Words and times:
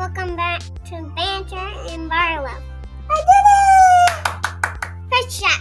Welcome 0.00 0.34
back 0.34 0.62
to 0.86 1.12
Banter 1.14 1.58
and 1.58 2.08
Barlow. 2.08 2.56
I 3.10 3.16
did 3.28 3.44
it! 3.52 4.88
First 5.12 5.42
shot. 5.42 5.60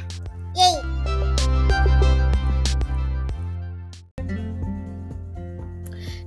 Yay! 0.56 0.82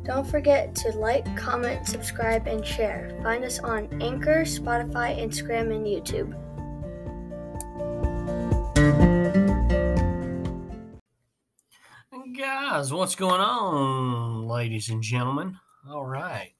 Don't 0.04 0.26
forget 0.26 0.74
to 0.74 0.90
like, 0.90 1.24
comment, 1.38 1.86
subscribe, 1.86 2.46
and 2.46 2.62
share. 2.66 3.18
Find 3.22 3.46
us 3.46 3.58
on 3.60 3.88
Anchor, 4.02 4.42
Spotify, 4.42 5.18
Instagram, 5.18 5.74
and 5.74 5.86
YouTube. 5.86 6.36
Guys, 12.36 12.92
what's 12.92 13.14
going 13.14 13.40
on, 13.40 14.46
ladies 14.46 14.90
and 14.90 15.02
gentlemen? 15.02 15.58
All 15.88 16.04
right. 16.04 16.52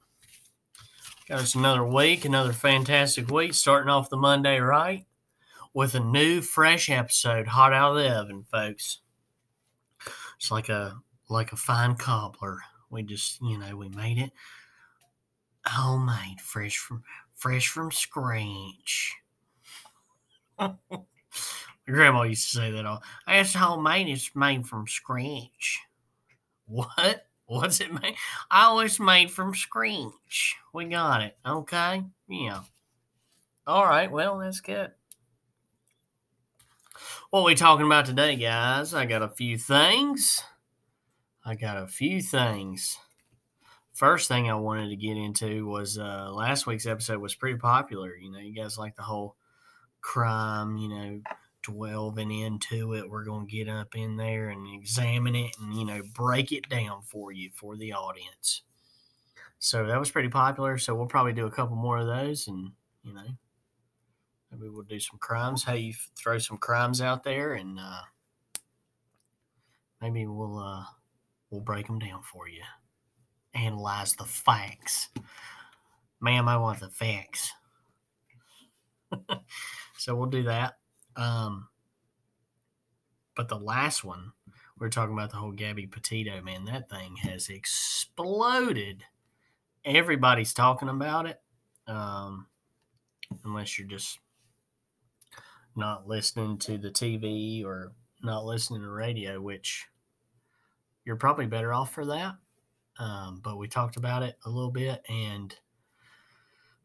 Us 1.33 1.55
another 1.55 1.85
week, 1.85 2.27
another 2.27 2.53
fantastic 2.53 3.31
week, 3.31 3.55
starting 3.55 3.89
off 3.89 4.11
the 4.11 4.19
Monday 4.19 4.61
right 4.61 5.07
with 5.73 5.95
a 5.95 6.01
new, 6.01 6.43
fresh 6.43 6.91
episode, 6.91 7.47
hot 7.47 7.73
out 7.73 7.97
of 7.97 8.03
the 8.03 8.15
oven, 8.15 8.45
folks. 8.51 8.99
It's 10.37 10.51
like 10.51 10.69
a 10.69 10.99
like 11.31 11.53
a 11.53 11.57
fine 11.57 11.95
cobbler. 11.95 12.59
We 12.91 13.03
just, 13.03 13.41
you 13.41 13.57
know, 13.57 13.77
we 13.77 13.89
made 13.89 14.19
it 14.19 14.31
homemade, 15.65 16.41
fresh 16.43 16.77
from 16.77 17.03
fresh 17.35 17.69
from 17.69 17.91
scratch. 17.91 19.15
My 20.59 20.75
grandma 21.87 22.23
used 22.25 22.51
to 22.51 22.57
say 22.59 22.71
that 22.73 22.85
all. 22.85 23.03
It's 23.27 23.55
homemade. 23.55 24.09
It's 24.09 24.31
made 24.35 24.67
from 24.67 24.87
scratch. 24.87 25.81
What? 26.67 27.27
What's 27.53 27.81
it 27.83 27.93
made? 27.93 28.15
Oh, 28.51 28.79
it's 28.79 28.99
made 28.99 29.31
from 29.31 29.55
scratch. 29.55 30.57
We 30.73 30.87
got 30.87 31.21
it. 31.21 31.37
Okay. 31.45 32.03
Yeah. 32.27 32.61
All 33.67 33.85
right. 33.85 34.11
Well, 34.11 34.39
that's 34.39 34.61
good. 34.61 34.91
What 37.29 37.45
we 37.45 37.55
talking 37.55 37.85
about 37.85 38.07
today, 38.07 38.37
guys? 38.37 38.95
I 38.95 39.05
got 39.05 39.21
a 39.21 39.29
few 39.29 39.59
things. 39.59 40.43
I 41.45 41.55
got 41.55 41.77
a 41.77 41.87
few 41.87 42.23
things. 42.23 42.97
First 43.93 44.29
thing 44.29 44.49
I 44.49 44.55
wanted 44.55 44.89
to 44.89 44.97
get 44.97 45.19
into 45.19 45.67
was 45.67 45.99
uh, 45.99 46.31
last 46.33 46.67
week's 46.67 46.87
episode 46.87 47.21
was 47.21 47.35
pretty 47.35 47.59
popular. 47.59 48.17
You 48.17 48.33
know, 48.33 48.39
you 48.39 48.55
guys 48.55 48.79
like 48.79 48.97
the 48.97 49.03
whole 49.03 49.37
crime, 50.01 50.79
you 50.79 50.89
know, 50.89 51.21
delving 51.63 52.31
into 52.31 52.95
it. 52.95 53.09
We're 53.09 53.25
going 53.25 53.47
to 53.47 53.53
get 53.53 53.69
up 53.69 53.95
in 53.95 54.17
there 54.17 54.51
and 54.51 54.67
examine 54.75 55.35
it 55.35 55.57
and, 55.61 55.75
you 55.75 55.85
know, 55.85 56.03
break 56.15 56.53
it 56.53 56.69
down 56.69 57.03
for 57.03 57.33
you, 57.33 57.51
for 57.55 57.77
the 57.77 57.93
audience. 57.93 58.63
So 59.59 59.87
that 59.87 59.99
was 59.99 60.11
pretty 60.11 60.29
popular. 60.29 60.79
So 60.79 60.95
we'll 60.95 61.07
probably 61.07 61.33
do 61.33 61.47
a 61.47 61.51
couple 61.51 61.77
more 61.77 61.99
of 61.99 62.07
those 62.07 62.49
and, 62.49 62.73
you 63.03 63.15
know, 63.15 63.27
maybe 64.51 64.69
we'll 64.69 64.83
do 64.83 65.01
some 65.01 65.19
crimes. 65.19 65.63
How 65.63 65.75
you 65.75 65.95
throw 66.17 66.39
some 66.39 66.59
crimes 66.59 67.01
out 67.01 67.25
there 67.25 67.55
and 67.55 67.79
uh, 67.79 68.03
maybe 70.01 70.27
we'll, 70.27 70.59
uh, 70.59 70.85
we'll 71.51 71.61
break 71.61 71.87
them 71.87 71.99
down 71.99 72.23
for 72.23 72.49
you. 72.49 72.63
Analyze 73.55 74.15
the 74.15 74.25
facts. 74.25 75.11
Ma'am, 76.21 76.49
I 76.49 76.57
want 76.57 76.81
the 76.81 76.89
facts. 76.89 77.53
so 79.99 80.15
we'll 80.15 80.31
do 80.31 80.45
that. 80.45 80.75
Um, 81.17 81.69
but 83.37 83.49
the 83.49 83.59
last 83.59 84.05
one, 84.05 84.33
we 84.79 84.87
are 84.87 84.91
talking 84.91 85.15
about 85.15 85.31
the 85.31 85.37
whole 85.37 85.53
Gabby 85.53 85.87
Petito, 85.87 86.41
man, 86.43 86.65
that 86.67 86.91
thing 86.91 87.17
has 87.17 87.49
exploded. 87.49 89.05
Everybody's 89.85 90.55
talking 90.55 90.89
about 90.89 91.27
it. 91.27 91.41
Um, 91.87 92.47
unless 93.45 93.79
you're 93.79 93.89
just 93.89 94.19
not 95.75 96.07
listening 96.07 96.59
to 96.59 96.79
the 96.79 96.91
TV 96.91 97.65
or 97.65 97.93
not 98.23 98.45
listening 98.45 98.83
to 98.83 98.91
radio, 98.91 99.41
which 99.41 99.87
you're 101.05 101.17
probably 101.17 101.47
better 101.47 101.73
off 101.73 101.93
for 101.93 102.07
that. 102.07 102.37
Um, 102.99 103.41
but 103.43 103.59
we 103.59 103.69
talked 103.69 103.97
about 103.97 104.23
it 104.23 104.37
a 104.45 104.51
little 104.51 104.71
bit, 104.71 105.03
and 105.09 105.55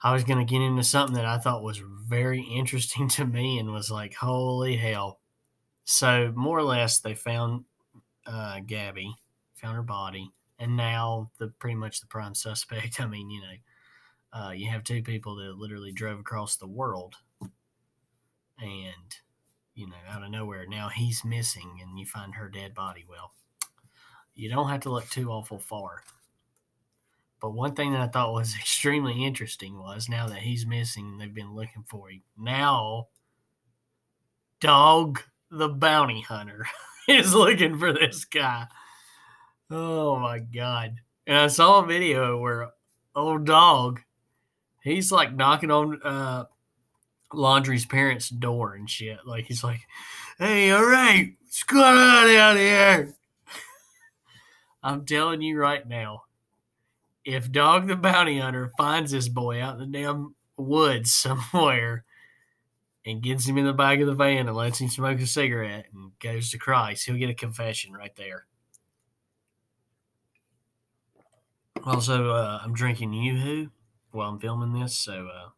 I 0.03 0.13
was 0.13 0.23
going 0.23 0.45
to 0.45 0.51
get 0.51 0.61
into 0.61 0.83
something 0.83 1.15
that 1.15 1.25
I 1.25 1.37
thought 1.37 1.63
was 1.63 1.81
very 2.05 2.41
interesting 2.41 3.07
to 3.09 3.25
me 3.25 3.59
and 3.59 3.71
was 3.71 3.91
like, 3.91 4.13
holy 4.13 4.77
hell. 4.77 5.19
So, 5.85 6.33
more 6.35 6.57
or 6.57 6.63
less, 6.63 6.99
they 6.99 7.15
found 7.15 7.63
uh, 8.25 8.59
Gabby, 8.65 9.15
found 9.55 9.75
her 9.75 9.83
body, 9.83 10.31
and 10.59 10.75
now 10.75 11.31
the 11.39 11.47
pretty 11.59 11.75
much 11.75 12.01
the 12.01 12.07
prime 12.07 12.35
suspect. 12.35 12.99
I 12.99 13.07
mean, 13.07 13.29
you 13.29 13.41
know, 13.41 14.39
uh, 14.39 14.51
you 14.51 14.69
have 14.69 14.83
two 14.83 15.01
people 15.01 15.35
that 15.37 15.57
literally 15.57 15.91
drove 15.91 16.19
across 16.19 16.57
the 16.57 16.67
world 16.67 17.15
and, 18.59 19.15
you 19.75 19.87
know, 19.87 19.95
out 20.09 20.23
of 20.23 20.31
nowhere, 20.31 20.65
now 20.67 20.89
he's 20.89 21.23
missing 21.23 21.79
and 21.81 21.97
you 21.97 22.05
find 22.05 22.35
her 22.35 22.49
dead 22.49 22.73
body. 22.73 23.05
Well, 23.07 23.31
you 24.35 24.49
don't 24.49 24.69
have 24.69 24.81
to 24.81 24.89
look 24.89 25.09
too 25.09 25.29
awful 25.29 25.59
far. 25.59 26.03
But 27.39 27.51
one 27.51 27.75
thing 27.75 27.91
that 27.91 28.01
I 28.01 28.07
thought 28.07 28.33
was 28.33 28.55
extremely 28.59 29.25
interesting 29.25 29.77
was 29.77 30.09
now 30.09 30.27
that 30.27 30.39
he's 30.39 30.65
missing, 30.65 31.17
they've 31.17 31.33
been 31.33 31.55
looking 31.55 31.83
for 31.87 32.09
him. 32.09 32.21
Now, 32.37 33.07
Dog 34.59 35.21
the 35.51 35.69
Bounty 35.69 36.21
Hunter 36.21 36.65
is 37.07 37.33
looking 37.33 37.77
for 37.77 37.93
this 37.93 38.25
guy. 38.25 38.67
Oh 39.69 40.17
my 40.17 40.39
God. 40.39 40.95
And 41.25 41.37
I 41.37 41.47
saw 41.47 41.79
a 41.79 41.85
video 41.85 42.37
where 42.37 42.71
old 43.15 43.45
dog, 43.45 44.01
he's 44.81 45.11
like 45.11 45.35
knocking 45.35 45.71
on 45.71 46.01
uh, 46.03 46.45
Laundrie's 47.33 47.85
parents' 47.85 48.29
door 48.29 48.73
and 48.75 48.89
shit. 48.89 49.19
Like, 49.25 49.45
he's 49.45 49.63
like, 49.63 49.81
hey, 50.39 50.71
all 50.71 50.85
right, 50.85 51.33
what's 51.41 51.63
going 51.63 51.83
on 51.83 52.29
out 52.35 52.57
here? 52.57 53.13
I'm 54.83 55.05
telling 55.05 55.41
you 55.41 55.57
right 55.57 55.85
now, 55.87 56.23
if 57.27 57.51
Dog 57.51 57.87
the 57.87 57.97
Bounty 57.97 58.39
Hunter 58.39 58.71
finds 58.77 59.11
this 59.11 59.27
boy 59.27 59.61
out 59.61 59.73
in 59.73 59.91
the 59.91 59.97
damn 59.99 60.33
woods 60.55 61.11
somewhere 61.13 62.05
and 63.05 63.21
gets 63.21 63.45
him 63.45 63.57
in 63.57 63.65
the 63.65 63.73
back 63.73 63.99
of 63.99 64.07
the 64.07 64.15
van 64.15 64.47
and 64.47 64.55
lets 64.55 64.79
him 64.79 64.87
smoke 64.87 65.19
a 65.19 65.27
cigarette 65.27 65.87
and 65.93 66.17
goes 66.19 66.49
to 66.49 66.57
Christ, 66.57 67.05
he'll 67.05 67.17
get 67.17 67.29
a 67.29 67.35
confession 67.35 67.91
right 67.91 68.15
there. 68.15 68.45
Also, 71.83 72.31
uh, 72.31 72.59
I'm 72.63 72.73
drinking 72.73 73.13
Yoo-Hoo 73.13 73.71
while 74.11 74.29
I'm 74.29 74.39
filming 74.39 74.79
this, 74.79 74.97
so 74.97 75.27
uh, 75.27 75.49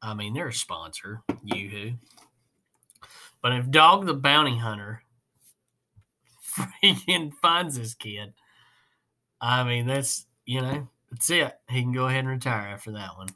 I 0.00 0.14
mean 0.14 0.32
they're 0.32 0.48
a 0.48 0.52
sponsor, 0.54 1.20
Yoo-Hoo. 1.44 1.92
But 3.42 3.52
if 3.52 3.70
Dog 3.70 4.06
the 4.06 4.14
Bounty 4.14 4.58
Hunter 4.58 5.02
freaking 6.82 7.32
finds 7.34 7.76
this 7.76 7.94
kid, 7.94 8.32
I 9.40 9.64
mean, 9.64 9.86
that's, 9.86 10.26
you 10.44 10.60
know, 10.60 10.88
that's 11.10 11.30
it. 11.30 11.52
He 11.68 11.82
can 11.82 11.92
go 11.92 12.06
ahead 12.06 12.20
and 12.20 12.28
retire 12.28 12.68
after 12.68 12.92
that 12.92 13.16
one. 13.16 13.28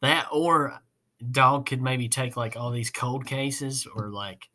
That 0.00 0.26
or 0.32 0.80
dog 1.30 1.66
could 1.66 1.82
maybe 1.82 2.08
take 2.08 2.36
like 2.36 2.56
all 2.56 2.70
these 2.70 2.90
cold 2.90 3.26
cases 3.26 3.86
or 3.94 4.08
like 4.08 4.48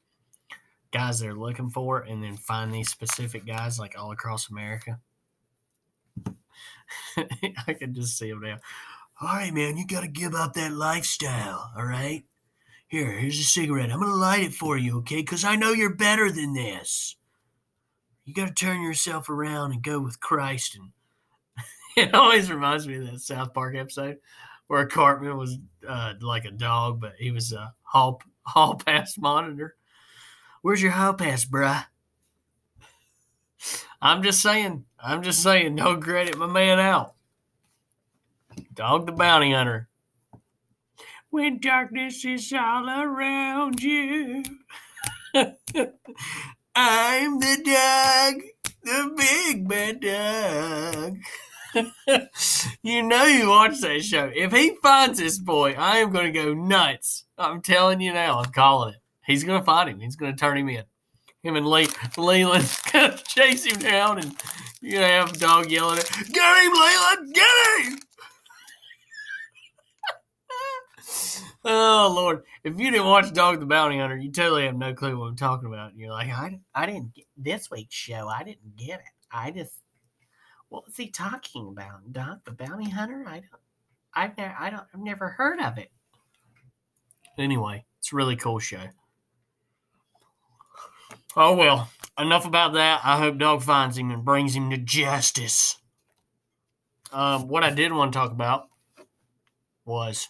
guys 0.91 1.19
they're 1.19 1.33
looking 1.33 1.69
for 1.69 1.99
and 2.01 2.23
then 2.23 2.35
find 2.35 2.73
these 2.73 2.89
specific 2.89 3.45
guys 3.45 3.79
like 3.79 3.95
all 3.97 4.11
across 4.11 4.49
America. 4.49 4.99
I 7.17 7.73
can 7.73 7.93
just 7.93 8.17
see 8.17 8.29
him 8.29 8.41
now. 8.41 8.57
All 9.21 9.35
right, 9.35 9.53
man, 9.53 9.77
you 9.77 9.85
got 9.85 10.01
to 10.01 10.07
give 10.07 10.33
up 10.33 10.53
that 10.53 10.71
lifestyle. 10.71 11.71
All 11.75 11.85
right. 11.85 12.23
Here, 12.87 13.11
here's 13.11 13.39
a 13.39 13.43
cigarette. 13.43 13.91
I'm 13.91 13.99
going 13.99 14.11
to 14.11 14.17
light 14.17 14.43
it 14.43 14.53
for 14.53 14.77
you, 14.77 14.99
okay? 14.99 15.17
Because 15.17 15.43
I 15.43 15.55
know 15.55 15.73
you're 15.73 15.93
better 15.93 16.31
than 16.31 16.53
this 16.53 17.15
you 18.29 18.35
got 18.35 18.47
to 18.47 18.53
turn 18.53 18.83
yourself 18.83 19.27
around 19.27 19.71
and 19.71 19.81
go 19.81 19.99
with 19.99 20.19
Christ. 20.19 20.77
And 20.77 20.91
it 21.97 22.13
always 22.13 22.51
reminds 22.51 22.87
me 22.87 22.97
of 22.97 23.07
that 23.07 23.21
South 23.21 23.55
Park 23.55 23.75
episode 23.75 24.17
where 24.67 24.85
Cartman 24.85 25.35
was 25.35 25.57
uh, 25.87 26.13
like 26.21 26.45
a 26.45 26.51
dog, 26.51 27.01
but 27.01 27.13
he 27.17 27.31
was 27.31 27.53
a 27.53 27.73
hall 27.81 28.21
hall 28.43 28.75
pass 28.85 29.17
monitor. 29.17 29.75
Where's 30.61 30.79
your 30.79 30.91
hall 30.91 31.15
pass, 31.15 31.43
bruh? 31.43 31.85
I'm 33.99 34.21
just 34.21 34.43
saying. 34.43 34.85
I'm 35.03 35.23
just 35.23 35.41
saying. 35.41 35.75
Don't 35.77 35.99
credit 35.99 36.37
my 36.37 36.45
man 36.45 36.79
out. 36.79 37.15
Dog 38.75 39.07
the 39.07 39.11
bounty 39.11 39.53
hunter. 39.53 39.89
When 41.31 41.59
darkness 41.59 42.23
is 42.25 42.53
all 42.53 42.87
around 42.87 43.81
you. 43.81 44.43
I'm 46.81 47.39
the 47.39 47.57
dog, 47.65 48.41
the 48.83 49.13
big 49.17 49.67
bad 49.67 49.99
dog. 49.99 51.17
you 52.81 53.03
know 53.03 53.25
you 53.25 53.49
watch 53.49 53.81
that 53.81 54.01
show. 54.01 54.31
If 54.33 54.53
he 54.53 54.77
finds 54.81 55.19
this 55.19 55.39
boy, 55.39 55.73
I 55.73 55.97
am 55.97 56.13
going 56.13 56.31
to 56.31 56.39
go 56.39 56.53
nuts. 56.53 57.25
I'm 57.37 57.61
telling 57.61 57.99
you 57.99 58.13
now. 58.13 58.39
I'm 58.39 58.53
calling 58.53 58.93
it. 58.93 59.01
He's 59.25 59.43
going 59.43 59.59
to 59.59 59.65
find 59.65 59.89
him. 59.89 59.99
He's 59.99 60.15
going 60.15 60.31
to 60.33 60.39
turn 60.39 60.57
him 60.57 60.69
in. 60.69 60.85
Him 61.43 61.57
and 61.57 61.67
Lee, 61.67 61.89
Leland 62.15 62.79
going 62.93 63.11
to 63.17 63.23
chase 63.25 63.65
him 63.65 63.79
down 63.79 64.19
and 64.19 64.33
you're 64.79 65.01
going 65.01 65.11
to 65.11 65.15
have 65.17 65.33
a 65.33 65.37
dog 65.37 65.69
yelling 65.69 65.99
at, 65.99 66.07
him, 66.07 66.27
get 66.31 66.63
him, 66.63 66.71
Leland, 66.71 67.33
get 67.33 67.91
him! 67.91 67.99
oh, 71.65 72.13
Lord. 72.15 72.43
If 72.63 72.79
you 72.79 72.91
didn't 72.91 73.07
watch 73.07 73.33
Dog 73.33 73.59
the 73.59 73.65
Bounty 73.65 73.99
Hunter, 73.99 74.17
you 74.17 74.31
totally 74.31 74.65
have 74.65 74.75
no 74.75 74.93
clue 74.93 75.17
what 75.17 75.27
I'm 75.27 75.35
talking 75.35 75.67
about. 75.67 75.95
You're 75.95 76.11
like, 76.11 76.29
I, 76.29 76.59
I 76.73 76.85
didn't 76.85 77.13
get 77.13 77.25
this 77.37 77.69
week's 77.69 77.95
show. 77.95 78.27
I 78.27 78.43
didn't 78.43 78.75
get 78.75 78.99
it. 78.99 79.05
I 79.31 79.51
just, 79.51 79.73
what 80.69 80.85
was 80.85 80.97
he 80.97 81.09
talking 81.09 81.67
about? 81.67 82.11
Dog 82.11 82.39
the 82.45 82.51
Bounty 82.51 82.89
Hunter? 82.89 83.25
I 83.27 83.39
don't, 83.39 83.61
I've 84.13 84.37
never, 84.37 84.55
I 84.59 84.69
don't, 84.69 84.83
I've 84.93 85.01
never 85.01 85.29
heard 85.29 85.59
of 85.59 85.77
it. 85.77 85.91
Anyway, 87.37 87.85
it's 87.99 88.11
a 88.11 88.15
really 88.15 88.35
cool 88.35 88.59
show. 88.59 88.83
Oh 91.35 91.55
well, 91.55 91.89
enough 92.17 92.45
about 92.45 92.73
that. 92.73 93.01
I 93.03 93.17
hope 93.17 93.37
Dog 93.37 93.61
finds 93.61 93.97
him 93.97 94.11
and 94.11 94.25
brings 94.25 94.55
him 94.55 94.69
to 94.71 94.77
justice. 94.77 95.77
Um, 97.11 97.47
what 97.47 97.63
I 97.63 97.69
did 97.69 97.93
want 97.93 98.11
to 98.13 98.19
talk 98.19 98.31
about 98.31 98.67
was 99.85 100.27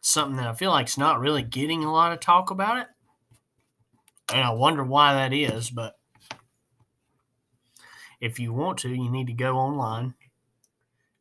something 0.00 0.36
that 0.36 0.46
I 0.46 0.54
feel 0.54 0.70
like 0.70 0.86
is 0.86 0.98
not 0.98 1.20
really 1.20 1.42
getting 1.42 1.84
a 1.84 1.92
lot 1.92 2.12
of 2.12 2.20
talk 2.20 2.50
about 2.50 2.78
it. 2.78 2.86
And 4.32 4.42
I 4.42 4.50
wonder 4.50 4.84
why 4.84 5.14
that 5.14 5.32
is, 5.32 5.70
but 5.70 5.98
if 8.20 8.38
you 8.38 8.52
want 8.52 8.78
to, 8.78 8.88
you 8.88 9.10
need 9.10 9.26
to 9.26 9.32
go 9.32 9.56
online 9.56 10.14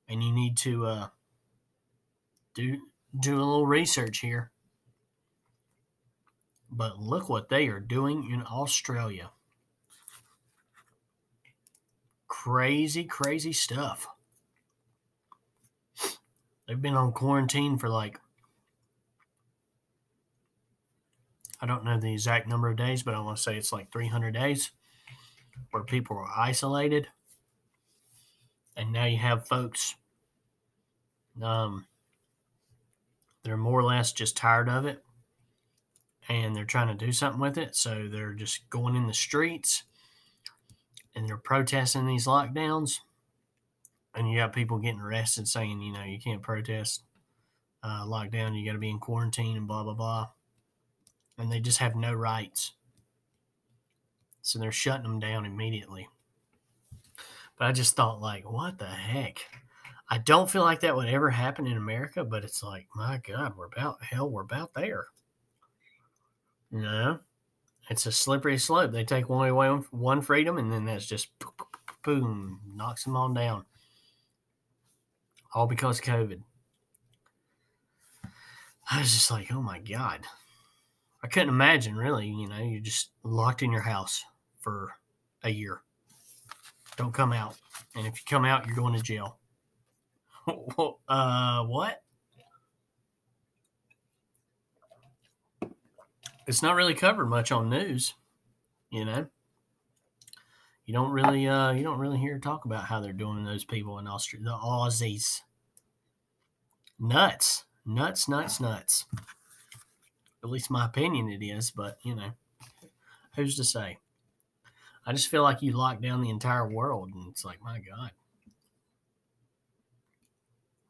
and 0.07 0.23
you 0.23 0.31
need 0.31 0.57
to 0.57 0.85
uh, 0.85 1.07
do 2.53 2.77
do 3.19 3.35
a 3.35 3.39
little 3.43 3.65
research 3.65 4.19
here. 4.19 4.51
But 6.69 6.99
look 6.99 7.29
what 7.29 7.49
they 7.49 7.67
are 7.67 7.79
doing 7.79 8.29
in 8.31 8.43
Australia. 8.43 9.31
Crazy, 12.27 13.05
crazy 13.05 13.53
stuff. 13.53 14.07
They've 16.67 16.79
been 16.79 16.95
on 16.95 17.11
quarantine 17.11 17.79
for 17.79 17.89
like, 17.89 18.19
I 21.61 21.65
don't 21.65 21.83
know 21.83 21.99
the 21.99 22.13
exact 22.13 22.47
number 22.47 22.69
of 22.69 22.77
days, 22.77 23.03
but 23.03 23.13
I 23.13 23.19
want 23.19 23.37
to 23.37 23.43
say 23.43 23.57
it's 23.57 23.73
like 23.73 23.91
300 23.91 24.33
days 24.33 24.71
where 25.71 25.83
people 25.83 26.17
are 26.17 26.29
isolated. 26.37 27.07
And 28.77 28.93
now 28.93 29.05
you 29.05 29.17
have 29.17 29.47
folks, 29.47 29.95
um, 31.41 31.85
they're 33.43 33.57
more 33.57 33.79
or 33.79 33.83
less 33.83 34.13
just 34.13 34.37
tired 34.37 34.69
of 34.69 34.85
it 34.85 35.03
and 36.29 36.55
they're 36.55 36.63
trying 36.63 36.87
to 36.87 37.05
do 37.05 37.11
something 37.11 37.41
with 37.41 37.57
it. 37.57 37.75
So 37.75 38.07
they're 38.09 38.33
just 38.33 38.69
going 38.69 38.95
in 38.95 39.07
the 39.07 39.13
streets 39.13 39.83
and 41.15 41.27
they're 41.27 41.37
protesting 41.37 42.05
these 42.05 42.27
lockdowns. 42.27 42.99
And 44.15 44.29
you 44.29 44.37
got 44.37 44.53
people 44.53 44.77
getting 44.77 45.01
arrested 45.01 45.47
saying, 45.47 45.81
you 45.81 45.91
know, 45.91 46.03
you 46.03 46.19
can't 46.19 46.41
protest 46.41 47.03
uh, 47.83 48.05
lockdown, 48.05 48.57
you 48.57 48.65
got 48.65 48.73
to 48.73 48.79
be 48.79 48.89
in 48.89 48.99
quarantine 48.99 49.57
and 49.57 49.67
blah, 49.67 49.83
blah, 49.83 49.93
blah. 49.93 50.27
And 51.39 51.51
they 51.51 51.59
just 51.59 51.79
have 51.79 51.95
no 51.95 52.13
rights. 52.13 52.73
So 54.41 54.59
they're 54.59 54.71
shutting 54.71 55.03
them 55.03 55.19
down 55.19 55.45
immediately. 55.45 56.07
But 57.57 57.67
I 57.67 57.71
just 57.71 57.95
thought, 57.95 58.21
like, 58.21 58.49
what 58.49 58.77
the 58.77 58.85
heck? 58.85 59.39
I 60.09 60.17
don't 60.17 60.49
feel 60.49 60.63
like 60.63 60.81
that 60.81 60.95
would 60.95 61.07
ever 61.07 61.29
happen 61.29 61.67
in 61.67 61.77
America, 61.77 62.23
but 62.23 62.43
it's 62.43 62.63
like, 62.63 62.87
my 62.95 63.21
God, 63.25 63.55
we're 63.55 63.67
about, 63.67 64.03
hell, 64.03 64.29
we're 64.29 64.41
about 64.41 64.73
there. 64.73 65.07
No, 66.71 67.19
it's 67.89 68.05
a 68.05 68.11
slippery 68.11 68.57
slope. 68.57 68.91
They 68.91 69.03
take 69.03 69.29
one 69.29 69.49
away 69.49 69.69
one 69.91 70.21
freedom, 70.21 70.57
and 70.57 70.71
then 70.71 70.85
that's 70.85 71.05
just 71.05 71.29
boom, 72.03 72.59
knocks 72.75 73.03
them 73.03 73.15
on 73.15 73.33
down. 73.33 73.65
All 75.53 75.67
because 75.67 75.99
of 75.99 76.05
COVID. 76.05 76.41
I 78.91 78.99
was 78.99 79.13
just 79.13 79.31
like, 79.31 79.51
oh 79.51 79.61
my 79.61 79.79
God. 79.79 80.21
I 81.23 81.27
couldn't 81.27 81.49
imagine, 81.49 81.95
really. 81.95 82.27
You 82.27 82.47
know, 82.47 82.57
you're 82.57 82.79
just 82.79 83.11
locked 83.23 83.61
in 83.61 83.71
your 83.71 83.81
house 83.81 84.23
for 84.59 84.93
a 85.43 85.49
year. 85.49 85.81
Don't 86.97 87.13
come 87.13 87.33
out. 87.33 87.55
And 87.95 88.07
if 88.07 88.15
you 88.15 88.23
come 88.27 88.45
out, 88.45 88.65
you're 88.65 88.75
going 88.75 88.93
to 88.93 89.01
jail. 89.01 89.37
uh, 91.07 91.63
what? 91.63 92.01
it's 96.49 96.63
not 96.63 96.75
really 96.75 96.95
covered 96.95 97.27
much 97.27 97.51
on 97.51 97.69
news, 97.69 98.15
you 98.89 99.05
know. 99.05 99.27
You 100.87 100.93
don't 100.95 101.11
really 101.11 101.47
uh 101.47 101.71
you 101.73 101.83
don't 101.83 101.99
really 101.99 102.17
hear 102.17 102.39
talk 102.39 102.65
about 102.65 102.85
how 102.85 102.99
they're 102.99 103.13
doing 103.13 103.45
those 103.45 103.63
people 103.63 103.99
in 103.99 104.07
Australia, 104.07 104.45
the 104.45 104.57
Aussies. 104.57 105.41
Nuts. 106.99 107.65
Nuts, 107.85 108.27
nuts, 108.27 108.59
nuts. 108.59 109.05
At 110.43 110.49
least 110.49 110.71
my 110.71 110.85
opinion 110.85 111.29
it 111.29 111.43
is, 111.43 111.71
but 111.71 111.97
you 112.03 112.15
know, 112.15 112.31
who's 113.35 113.55
to 113.57 113.63
say? 113.63 113.99
I 115.05 115.13
just 115.13 115.27
feel 115.27 115.43
like 115.43 115.61
you 115.61 115.71
lock 115.73 116.01
down 116.01 116.21
the 116.21 116.29
entire 116.29 116.67
world 116.67 117.09
and 117.13 117.27
it's 117.29 117.43
like, 117.43 117.61
my 117.61 117.79
God. 117.79 118.11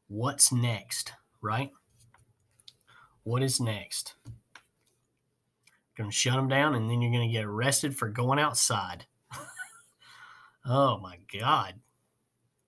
What's 0.08 0.52
next, 0.52 1.14
right? 1.42 1.72
What 3.24 3.44
is 3.44 3.60
next? 3.60 4.16
to 6.10 6.16
shut 6.16 6.36
them 6.36 6.48
down, 6.48 6.76
and 6.76 6.90
then 6.90 7.02
you're 7.02 7.12
to 7.28 7.34
get 7.34 7.46
arrested 7.46 7.96
for 7.96 8.10
going 8.10 8.40
outside. 8.40 9.06
oh 10.66 10.98
my 10.98 11.18
God. 11.32 11.76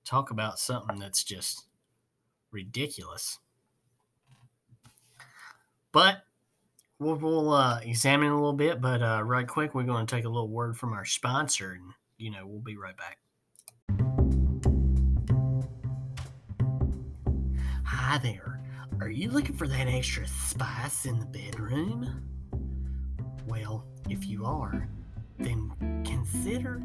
Talk 0.04 0.32
about 0.32 0.60
something 0.60 1.00
that's 1.00 1.24
just 1.24 1.66
ridiculous. 2.52 3.40
But 5.92 6.24
we'll, 7.02 7.16
we'll 7.16 7.52
uh, 7.52 7.80
examine 7.84 8.30
a 8.30 8.36
little 8.36 8.54
bit. 8.54 8.80
But 8.80 9.02
uh, 9.02 9.24
right 9.26 9.48
quick, 9.48 9.76
we're 9.76 9.84
going 9.84 10.06
to 10.06 10.16
take 10.16 10.26
a 10.26 10.30
little 10.30 10.48
word 10.48 10.78
from 10.78 10.94
our 10.94 11.04
sponsor, 11.04 11.72
and 11.72 11.94
you 12.18 12.32
know 12.32 12.46
we'll 12.46 12.62
be 12.62 12.78
right 12.78 12.96
back. 12.96 13.18
Hi 17.84 18.18
there. 18.20 18.62
Are 19.00 19.10
you 19.10 19.32
looking 19.32 19.58
for 19.58 19.68
that 19.68 19.88
extra 19.88 20.28
spice 20.28 21.06
in 21.06 21.20
the 21.20 21.26
bedroom? 21.26 22.24
Well, 23.48 23.86
if 24.10 24.28
you 24.28 24.46
are, 24.46 24.88
then 25.40 25.72
consider 26.06 26.82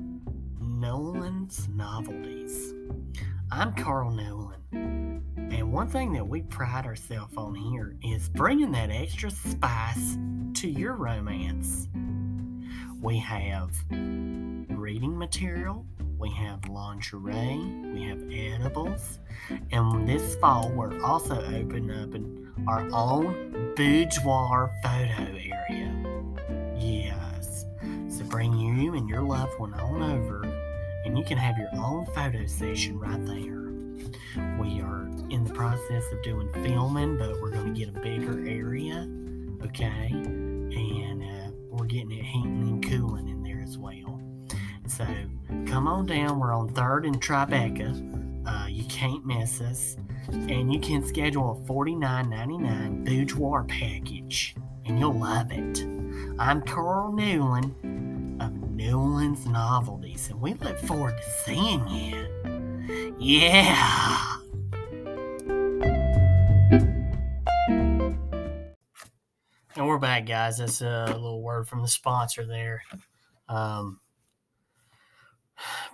Nolan's 0.58 1.68
Novelties. 1.68 2.72
I'm 3.52 3.72
Carl 3.74 4.10
Nolan, 4.10 5.22
and 5.36 5.72
one 5.72 5.86
thing 5.86 6.12
that 6.14 6.26
we 6.26 6.42
pride 6.42 6.84
ourselves 6.84 7.32
on 7.36 7.54
here 7.54 7.96
is 8.02 8.28
bringing 8.28 8.72
that 8.72 8.90
extra 8.90 9.30
spice 9.30 10.18
to 10.54 10.68
your 10.68 10.94
romance. 10.94 11.86
We 13.00 13.18
have 13.18 13.70
reading 13.90 15.16
material, 15.16 15.86
we 16.18 16.30
have 16.32 16.68
lingerie, 16.68 17.60
we 17.94 18.02
have 18.08 18.20
edibles, 18.28 19.20
and 19.70 20.08
this 20.08 20.34
fall 20.36 20.72
we're 20.72 21.00
also 21.02 21.36
opening 21.36 21.92
up 21.92 22.68
our 22.68 22.88
own 22.92 23.72
boudoir 23.76 24.72
photo 24.82 25.22
area. 25.22 25.94
Yes. 26.76 27.64
So 28.08 28.24
bring 28.24 28.58
you 28.58 28.94
and 28.94 29.08
your 29.08 29.22
loved 29.22 29.56
one 29.60 29.72
on 29.74 30.02
over, 30.02 30.42
and 31.06 31.16
you 31.16 31.24
can 31.24 31.38
have 31.38 31.56
your 31.56 31.70
own 31.76 32.04
photo 32.06 32.44
session 32.46 32.98
right 32.98 33.24
there. 33.26 33.70
We 34.58 34.80
are 34.80 35.08
in 35.30 35.44
the 35.44 35.54
process 35.54 36.04
of 36.12 36.22
doing 36.22 36.52
filming, 36.52 37.16
but 37.16 37.40
we're 37.40 37.52
going 37.52 37.72
to 37.72 37.78
get 37.78 37.96
a 37.96 38.00
bigger 38.00 38.44
area, 38.46 39.08
okay? 39.62 40.08
And 40.10 41.22
uh, 41.22 41.52
we're 41.70 41.86
getting 41.86 42.10
it 42.10 42.24
heating 42.24 42.60
and 42.60 42.86
cooling 42.86 43.28
in 43.28 43.44
there 43.44 43.62
as 43.62 43.78
well. 43.78 44.20
So 44.88 45.06
come 45.66 45.86
on 45.86 46.06
down. 46.06 46.40
We're 46.40 46.52
on 46.52 46.70
3rd 46.70 47.06
and 47.06 47.22
Tribeca. 47.22 48.46
Uh, 48.46 48.66
you 48.66 48.84
can't 48.84 49.24
miss 49.24 49.60
us. 49.60 49.96
And 50.28 50.74
you 50.74 50.80
can 50.80 51.06
schedule 51.06 51.62
a 51.64 51.68
$49.99 51.72 53.04
boudoir 53.04 53.62
package, 53.64 54.56
and 54.84 54.98
you'll 54.98 55.18
love 55.18 55.52
it. 55.52 55.86
I'm 56.38 56.62
Carl 56.62 57.12
Newland 57.12 57.74
of 58.76 58.86
Newland's 58.86 59.46
Novelties, 59.46 60.28
and 60.30 60.40
we 60.40 60.54
look 60.54 60.78
forward 60.78 61.16
to 61.16 61.30
seeing 61.44 61.86
you. 61.88 63.14
Yeah! 63.18 64.36
And 69.74 69.86
we're 69.86 69.98
back, 69.98 70.26
guys. 70.26 70.58
That's 70.58 70.80
a 70.80 71.06
little 71.06 71.42
word 71.42 71.68
from 71.68 71.82
the 71.82 71.88
sponsor 71.88 72.46
there. 72.46 72.82
Um, 73.48 74.00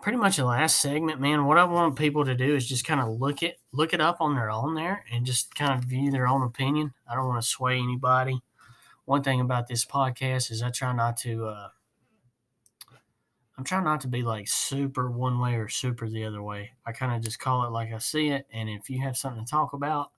pretty 0.01 0.19
much 0.19 0.37
the 0.37 0.45
last 0.45 0.81
segment, 0.81 1.21
man. 1.21 1.47
What 1.47 1.59
I 1.59 1.65
want 1.65 1.97
people 1.97 2.25
to 2.25 2.35
do 2.35 2.55
is 2.55 2.69
just 2.69 2.85
kind 2.85 3.01
of 3.01 3.21
look 3.21 3.43
it 3.43 3.59
look 3.73 3.93
it 3.93 4.01
up 4.01 4.21
on 4.21 4.35
their 4.35 4.51
own 4.51 4.75
there 4.75 5.05
and 5.13 5.27
just 5.27 5.55
kind 5.55 5.73
of 5.73 5.89
view 5.89 6.11
their 6.11 6.29
own 6.29 6.43
opinion. 6.43 6.93
I 7.11 7.15
don't 7.15 7.29
want 7.29 7.43
to 7.43 7.49
sway 7.49 7.79
anybody 7.79 8.41
one 9.05 9.23
thing 9.23 9.41
about 9.41 9.69
this 9.69 9.85
podcast 9.85 10.51
is 10.51 10.63
I 10.63 10.71
try 10.71 10.93
not 10.93 11.17
to 11.19 11.47
uh, 11.47 11.69
I'm 13.59 13.65
trying 13.65 13.85
not 13.85 14.01
to 14.03 14.09
be 14.09 14.23
like 14.23 14.49
super 14.49 15.11
one 15.11 15.39
way 15.39 15.55
or 15.55 15.69
super 15.69 16.09
the 16.09 16.25
other 16.25 16.43
way. 16.43 16.73
I 16.87 16.93
kind 16.93 17.15
of 17.15 17.23
just 17.23 17.39
call 17.39 17.65
it 17.67 17.71
like 17.71 17.93
I 17.93 17.99
see 17.99 18.29
it. 18.29 18.47
And 18.53 18.69
if 18.69 18.89
you 18.89 19.01
have 19.03 19.17
something 19.17 19.45
to 19.45 19.51
talk 19.51 19.73
about 19.73 20.11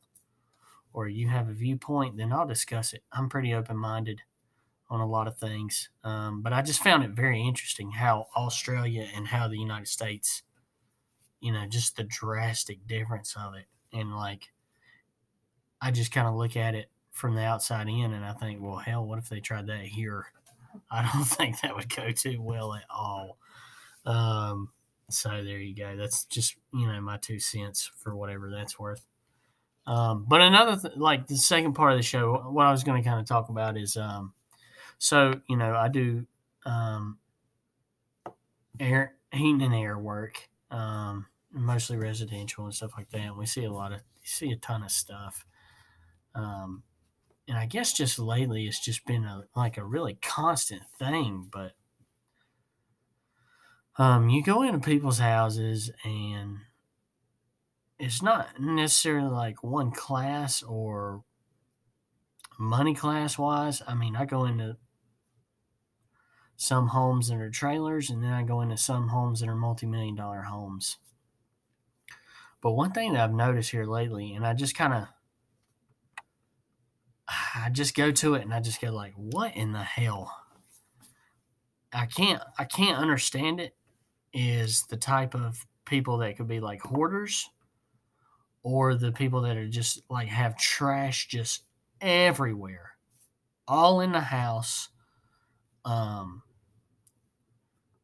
or 0.92 1.08
you 1.08 1.28
have 1.28 1.48
a 1.48 1.52
viewpoint, 1.52 2.16
then 2.16 2.32
I'll 2.32 2.46
discuss 2.46 2.92
it. 2.92 3.02
I'm 3.12 3.28
pretty 3.28 3.52
open 3.52 3.76
minded 3.76 4.22
on 4.88 5.00
a 5.00 5.06
lot 5.06 5.26
of 5.26 5.36
things. 5.36 5.88
Um, 6.04 6.42
but 6.42 6.52
I 6.52 6.62
just 6.62 6.82
found 6.82 7.02
it 7.02 7.10
very 7.10 7.40
interesting 7.40 7.90
how 7.90 8.28
Australia 8.36 9.08
and 9.14 9.26
how 9.26 9.48
the 9.48 9.58
United 9.58 9.88
States, 9.88 10.42
you 11.40 11.52
know, 11.52 11.66
just 11.66 11.96
the 11.96 12.04
drastic 12.04 12.86
difference 12.86 13.34
of 13.36 13.54
it. 13.54 13.66
And 13.92 14.14
like, 14.14 14.52
I 15.80 15.90
just 15.90 16.12
kind 16.12 16.28
of 16.28 16.34
look 16.34 16.56
at 16.56 16.76
it 16.76 16.90
from 17.10 17.34
the 17.34 17.42
outside 17.42 17.88
in 17.88 18.12
and 18.12 18.24
I 18.24 18.32
think, 18.32 18.60
well, 18.62 18.76
hell, 18.76 19.04
what 19.04 19.18
if 19.18 19.28
they 19.28 19.40
tried 19.40 19.66
that 19.66 19.84
here? 19.84 20.26
I 20.90 21.08
don't 21.12 21.24
think 21.24 21.60
that 21.60 21.74
would 21.74 21.94
go 21.94 22.10
too 22.10 22.40
well 22.40 22.74
at 22.74 22.84
all. 22.90 23.38
Um, 24.06 24.70
so 25.10 25.28
there 25.28 25.58
you 25.58 25.74
go. 25.74 25.96
That's 25.96 26.24
just 26.24 26.56
you 26.72 26.86
know 26.86 27.00
my 27.00 27.16
two 27.18 27.38
cents 27.38 27.90
for 27.96 28.16
whatever 28.16 28.50
that's 28.50 28.78
worth. 28.78 29.04
Um, 29.86 30.24
but 30.26 30.40
another 30.40 30.76
th- 30.80 30.96
like 30.96 31.26
the 31.26 31.36
second 31.36 31.74
part 31.74 31.92
of 31.92 31.98
the 31.98 32.02
show, 32.02 32.34
what 32.50 32.66
I 32.66 32.70
was 32.70 32.84
going 32.84 33.02
to 33.02 33.08
kind 33.08 33.20
of 33.20 33.26
talk 33.26 33.50
about 33.50 33.76
is, 33.76 33.96
um, 33.96 34.32
so 34.98 35.40
you 35.48 35.56
know 35.56 35.74
I 35.74 35.88
do 35.88 36.26
um, 36.64 37.18
air 38.80 39.14
heating 39.32 39.62
and 39.62 39.74
air 39.74 39.98
work, 39.98 40.48
um, 40.70 41.26
mostly 41.52 41.96
residential 41.96 42.64
and 42.64 42.74
stuff 42.74 42.92
like 42.96 43.10
that. 43.10 43.20
And 43.20 43.36
we 43.36 43.46
see 43.46 43.64
a 43.64 43.72
lot 43.72 43.92
of 43.92 44.00
see 44.22 44.50
a 44.52 44.56
ton 44.56 44.82
of 44.82 44.90
stuff. 44.90 45.44
Um, 46.34 46.82
and 47.46 47.58
I 47.58 47.66
guess 47.66 47.92
just 47.92 48.18
lately 48.18 48.66
it's 48.66 48.80
just 48.80 49.04
been 49.06 49.24
a 49.24 49.44
like 49.54 49.76
a 49.76 49.84
really 49.84 50.14
constant 50.22 50.82
thing. 50.98 51.48
But 51.50 51.72
um, 53.96 54.28
you 54.28 54.42
go 54.42 54.62
into 54.62 54.80
people's 54.80 55.18
houses 55.18 55.90
and 56.04 56.58
it's 57.98 58.22
not 58.22 58.60
necessarily 58.60 59.30
like 59.30 59.62
one 59.62 59.90
class 59.90 60.62
or 60.62 61.24
money 62.58 62.94
class 62.94 63.38
wise. 63.38 63.82
I 63.86 63.94
mean, 63.94 64.16
I 64.16 64.24
go 64.24 64.44
into 64.44 64.78
some 66.56 66.88
homes 66.88 67.28
that 67.28 67.40
are 67.40 67.50
trailers, 67.50 68.10
and 68.10 68.22
then 68.22 68.32
I 68.32 68.42
go 68.42 68.60
into 68.60 68.76
some 68.76 69.08
homes 69.08 69.40
that 69.40 69.48
are 69.48 69.54
multi 69.56 69.86
million 69.86 70.14
dollar 70.14 70.42
homes. 70.42 70.98
But 72.60 72.72
one 72.72 72.92
thing 72.92 73.12
that 73.12 73.22
I've 73.22 73.34
noticed 73.34 73.70
here 73.70 73.84
lately, 73.84 74.32
and 74.34 74.46
I 74.46 74.54
just 74.54 74.74
kind 74.74 74.94
of 74.94 75.08
I 77.28 77.70
just 77.70 77.94
go 77.94 78.10
to 78.10 78.34
it 78.34 78.42
and 78.42 78.52
I 78.52 78.60
just 78.60 78.80
go 78.80 78.90
like, 78.90 79.14
what 79.16 79.56
in 79.56 79.72
the 79.72 79.82
hell? 79.82 80.34
I 81.92 82.06
can't 82.06 82.42
I 82.58 82.64
can't 82.64 82.98
understand 82.98 83.60
it 83.60 83.74
is 84.32 84.84
the 84.88 84.96
type 84.96 85.34
of 85.34 85.64
people 85.84 86.18
that 86.18 86.36
could 86.36 86.48
be 86.48 86.60
like 86.60 86.82
hoarders 86.82 87.48
or 88.64 88.94
the 88.94 89.12
people 89.12 89.42
that 89.42 89.56
are 89.56 89.68
just 89.68 90.02
like 90.10 90.28
have 90.28 90.56
trash 90.56 91.28
just 91.28 91.62
everywhere 92.00 92.92
all 93.68 94.00
in 94.00 94.12
the 94.12 94.20
house 94.20 94.88
um 95.84 96.42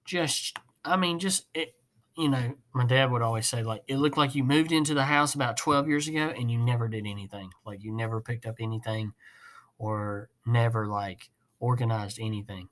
just 0.05 0.57
i 0.85 0.97
mean 0.97 1.19
just 1.19 1.47
it 1.55 1.75
you 2.21 2.29
know 2.29 2.55
my 2.75 2.85
dad 2.85 3.11
would 3.11 3.23
always 3.23 3.49
say 3.49 3.63
like 3.63 3.83
it 3.89 3.97
looked 3.97 4.19
like 4.19 4.35
you 4.35 4.45
moved 4.45 4.73
into 4.73 4.93
the 4.93 5.05
house 5.05 5.35
about 5.35 5.57
12 5.57 5.89
years 5.89 6.07
ago 6.07 6.33
and 6.37 6.51
you 6.51 6.59
never 6.59 6.87
did 6.87 7.07
anything. 7.07 7.51
Like 7.65 7.83
you 7.83 7.93
never 7.93 8.21
picked 8.21 8.45
up 8.47 8.57
anything 8.61 9.13
or 9.79 10.29
never 10.47 10.87
like 10.87 11.31
organized 11.61 12.19
anything. 12.21 12.69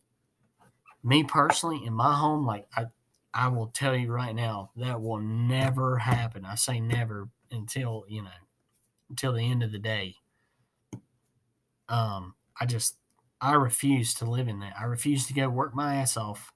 Me 1.02 1.25
personally 1.25 1.81
in 1.85 1.95
my 1.95 2.14
home 2.14 2.45
like 2.45 2.67
i 2.76 2.85
i 3.33 3.49
will 3.49 3.69
tell 3.69 3.97
you 3.97 4.12
right 4.12 4.35
now 4.35 4.71
that 4.76 5.00
will 5.00 5.21
never 5.21 5.97
happen. 5.99 6.45
I 6.45 6.55
say 6.57 6.78
never 6.78 7.28
until 7.50 8.05
you 8.09 8.23
know 8.23 8.31
until 9.09 9.33
the 9.33 9.50
end 9.50 9.62
of 9.62 9.73
the 9.73 9.78
day. 9.78 10.17
Um 11.88 12.35
i 12.61 12.67
just 12.67 12.99
i 13.40 13.55
refuse 13.55 14.12
to 14.14 14.26
live 14.26 14.49
in 14.49 14.61
that. 14.61 14.75
I 14.78 14.85
refuse 14.85 15.26
to 15.28 15.33
go 15.33 15.49
work 15.49 15.75
my 15.75 15.97
ass 15.97 16.19
off 16.19 16.52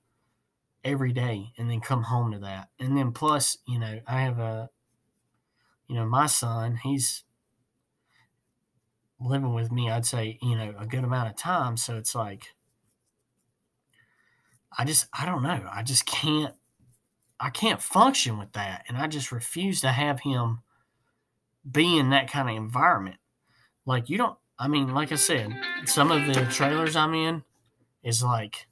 every 0.85 1.13
day 1.13 1.53
and 1.57 1.71
then 1.71 1.81
come 1.81 2.05
home 2.05 2.33
to 2.33 2.39
that. 2.41 2.69
And 2.79 2.97
then 2.97 3.13
plus 3.13 3.59
you 3.67 3.79
know 3.79 4.01
i 4.07 4.23
have 4.23 4.39
a 4.39 4.71
you 5.89 5.95
know 5.95 6.07
my 6.07 6.27
son 6.27 6.79
he's 6.83 7.25
living 9.21 9.55
with 9.55 9.71
me 9.71 9.89
i'd 9.89 10.05
say 10.05 10.37
you 10.43 10.57
know 10.57 10.75
a 10.79 10.87
good 10.87 11.05
amount 11.05 11.29
of 11.29 11.37
time. 11.37 11.77
So 11.77 11.97
it's 11.97 12.15
like 12.15 12.47
i 14.77 14.85
just 14.85 15.07
i 15.19 15.25
don't 15.25 15.43
know. 15.43 15.69
I 15.71 15.83
just 15.83 16.07
can't 16.07 16.55
i 17.39 17.51
can't 17.51 17.83
function 17.83 18.39
with 18.39 18.53
that. 18.53 18.85
And 18.89 18.97
i 18.97 19.07
just 19.07 19.33
refuse 19.33 19.81
to 19.83 19.89
have 19.89 20.21
him 20.21 20.61
be 21.71 21.97
in 21.97 22.11
that 22.11 22.31
kind 22.31 22.51
of 22.51 22.57
environment. 22.57 23.17
Like 23.87 24.09
you 24.09 24.19
don't 24.19 24.37
i 24.59 24.69
mean 24.69 24.93
like 24.95 25.13
i 25.13 25.17
said 25.17 25.53
some 25.87 26.11
of 26.13 26.27
the 26.27 26.45
trailers 26.47 26.95
i'm 26.95 27.15
in 27.15 27.43
is 28.05 28.23
like 28.23 28.67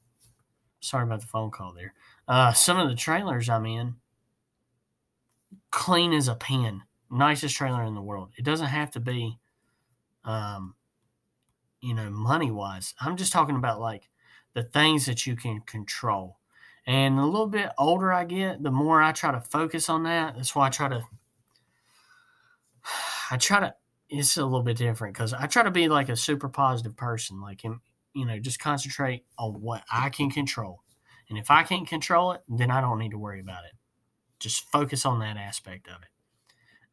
sorry 0.81 1.05
about 1.05 1.21
the 1.21 1.27
phone 1.27 1.51
call 1.51 1.73
there 1.73 1.95
uh 2.29 2.53
some 2.53 2.79
of 2.79 2.89
the 2.89 2.95
trailers 2.95 3.49
i'm 3.49 3.67
in 3.67 3.95
clean 5.71 6.13
as 6.13 6.29
a 6.29 6.35
pin 6.35 6.83
nicest 7.11 7.57
trailer 7.57 7.85
in 7.85 7.95
the 7.95 8.03
world 8.03 8.31
it 8.37 8.45
doesn't 8.45 8.67
have 8.67 8.91
to 8.91 9.01
be 9.01 9.39
um, 10.25 10.75
you 11.81 11.95
know, 11.95 12.11
money 12.11 12.51
wise. 12.51 12.95
I'm 13.01 13.17
just 13.17 13.33
talking 13.33 13.57
about 13.57 13.81
like 13.81 14.09
the 14.55 14.63
things 14.63 15.07
that 15.07 15.27
you 15.27 15.37
can 15.37 15.61
control. 15.63 16.37
And 16.87 17.19
the 17.19 17.25
little 17.25 17.47
bit 17.47 17.71
older 17.79 18.13
I 18.13 18.25
get, 18.25 18.63
the 18.63 18.71
more 18.71 19.03
I 19.03 19.13
try 19.13 19.33
to 19.33 19.41
focus 19.41 19.89
on 19.89 20.05
that. 20.05 20.35
That's 20.37 20.55
why 20.55 20.67
I 20.67 20.71
try 20.71 20.89
to, 20.89 21.03
I 23.31 23.37
try 23.37 23.61
to, 23.61 23.75
it's 24.09 24.37
a 24.37 24.45
little 24.45 24.63
bit 24.63 24.77
different 24.77 25.15
because 25.15 25.33
I 25.33 25.47
try 25.47 25.63
to 25.63 25.71
be 25.71 25.89
like 25.89 26.09
a 26.09 26.17
super 26.17 26.49
positive 26.49 26.97
person, 26.97 27.41
like, 27.41 27.65
you 28.15 28.27
know, 28.27 28.39
just 28.39 28.59
concentrate 28.59 29.25
on 29.39 29.61
what 29.61 29.85
I 29.93 30.09
can 30.11 30.31
control. 30.31 30.83
And 31.29 31.39
if 31.39 31.51
I 31.51 31.63
can't 31.63 31.87
control 31.87 32.33
it, 32.33 32.43
then 32.49 32.71
I 32.71 32.81
don't 32.81 32.99
need 32.99 33.13
to 33.13 33.19
worry 33.19 33.41
about 33.41 33.65
it. 33.65 33.73
Just 34.39 34.71
focus 34.71 35.07
on 35.07 35.21
that 35.21 35.37
aspect 35.37 35.87
of 35.89 36.03
it 36.03 36.09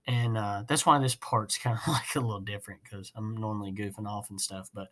and 0.08 0.38
uh, 0.38 0.64
that's 0.68 0.86
why 0.86 0.98
this 1.00 1.16
part's 1.16 1.58
kind 1.62 1.78
of 1.78 1.88
like 1.88 2.16
a 2.16 2.20
little 2.20 2.40
different 2.40 2.82
because 2.84 3.12
I'm 3.16 3.36
normally 3.36 3.72
goofing 3.72 4.08
off 4.08 4.30
and 4.30 4.40
stuff. 4.40 4.70
But 4.74 4.88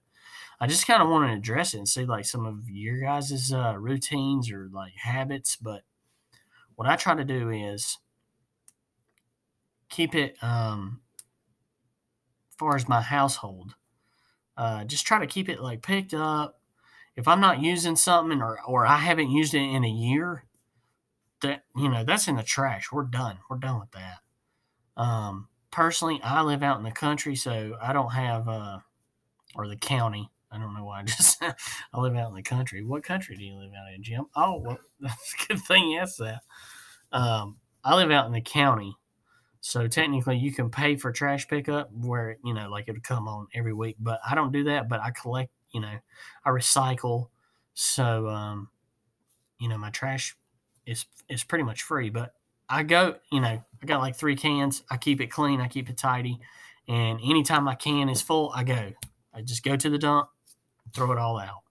I 0.59 0.67
just 0.67 0.85
kind 0.85 1.01
of 1.01 1.09
want 1.09 1.29
to 1.29 1.35
address 1.35 1.73
it 1.73 1.77
and 1.77 1.87
see 1.87 2.05
like 2.05 2.25
some 2.25 2.45
of 2.45 2.69
your 2.69 2.99
guys' 2.99 3.53
uh, 3.53 3.75
routines 3.77 4.51
or 4.51 4.69
like 4.71 4.93
habits. 5.01 5.55
But 5.55 5.83
what 6.75 6.87
I 6.87 6.95
try 6.95 7.15
to 7.15 7.23
do 7.23 7.49
is 7.49 7.97
keep 9.89 10.13
it 10.13 10.35
um, 10.41 10.99
as 12.51 12.57
far 12.57 12.75
as 12.75 12.89
my 12.89 13.01
household. 13.01 13.75
Uh, 14.57 14.83
just 14.85 15.05
try 15.05 15.19
to 15.19 15.27
keep 15.27 15.49
it 15.49 15.61
like 15.61 15.81
picked 15.81 16.13
up. 16.13 16.59
If 17.15 17.27
I'm 17.27 17.39
not 17.39 17.61
using 17.61 17.95
something 17.95 18.41
or 18.41 18.59
or 18.65 18.85
I 18.85 18.97
haven't 18.97 19.31
used 19.31 19.53
it 19.53 19.59
in 19.59 19.83
a 19.83 19.89
year, 19.89 20.45
that 21.41 21.63
you 21.75 21.89
know 21.89 22.03
that's 22.03 22.27
in 22.27 22.35
the 22.35 22.43
trash. 22.43 22.91
We're 22.91 23.03
done. 23.03 23.39
We're 23.49 23.57
done 23.57 23.79
with 23.79 23.91
that. 23.91 24.19
Um, 25.01 25.47
personally, 25.71 26.19
I 26.23 26.41
live 26.41 26.63
out 26.63 26.77
in 26.77 26.83
the 26.83 26.91
country, 26.91 27.35
so 27.35 27.77
I 27.81 27.93
don't 27.93 28.11
have, 28.11 28.47
uh, 28.47 28.79
or 29.55 29.67
the 29.67 29.75
county. 29.75 30.29
I 30.51 30.57
don't 30.57 30.73
know 30.73 30.85
why 30.85 31.01
I 31.01 31.03
just 31.03 31.43
I 31.93 31.99
live 31.99 32.15
out 32.15 32.29
in 32.29 32.35
the 32.35 32.41
country. 32.41 32.83
What 32.83 33.03
country 33.03 33.35
do 33.35 33.43
you 33.43 33.55
live 33.55 33.71
out 33.73 33.93
in, 33.93 34.01
Jim? 34.01 34.25
Oh, 34.35 34.59
well, 34.59 34.77
that's 34.99 35.33
a 35.33 35.47
good 35.47 35.61
thing 35.63 35.89
you 35.89 35.99
asked 35.99 36.19
that. 36.19 36.41
Um, 37.11 37.57
I 37.83 37.95
live 37.95 38.11
out 38.11 38.25
in 38.25 38.31
the 38.31 38.41
county, 38.41 38.95
so 39.67 39.87
technically 39.87 40.37
you 40.37 40.53
can 40.53 40.69
pay 40.69 40.95
for 40.95 41.11
trash 41.11 41.47
pickup 41.47 41.89
where 41.91 42.37
you 42.45 42.53
know 42.53 42.69
like 42.69 42.87
it 42.87 42.91
would 42.91 43.03
come 43.03 43.27
on 43.27 43.47
every 43.51 43.73
week. 43.73 43.95
But 43.99 44.19
I 44.23 44.35
don't 44.35 44.51
do 44.51 44.65
that. 44.65 44.87
But 44.87 45.01
I 45.01 45.09
collect, 45.09 45.49
you 45.73 45.81
know, 45.81 45.97
I 46.45 46.49
recycle, 46.51 47.29
so 47.73 48.27
um, 48.27 48.69
you 49.59 49.67
know 49.67 49.79
my 49.79 49.89
trash 49.89 50.37
is 50.85 51.07
is 51.29 51.43
pretty 51.43 51.63
much 51.63 51.81
free. 51.81 52.11
But 52.11 52.35
I 52.69 52.83
go, 52.83 53.15
you 53.31 53.41
know, 53.41 53.59
I 53.81 53.85
got 53.87 54.01
like 54.01 54.15
three 54.15 54.35
cans. 54.35 54.83
I 54.91 54.97
keep 54.97 55.19
it 55.19 55.31
clean. 55.31 55.59
I 55.59 55.67
keep 55.67 55.89
it 55.89 55.97
tidy. 55.97 56.39
And 56.87 57.19
anytime 57.25 57.63
my 57.63 57.73
can 57.73 58.07
is 58.07 58.21
full, 58.21 58.51
I 58.55 58.63
go. 58.63 58.91
I 59.33 59.41
just 59.41 59.63
go 59.63 59.75
to 59.75 59.89
the 59.89 59.97
dump, 59.97 60.29
throw 60.93 61.11
it 61.11 61.17
all 61.17 61.39
out. 61.39 61.63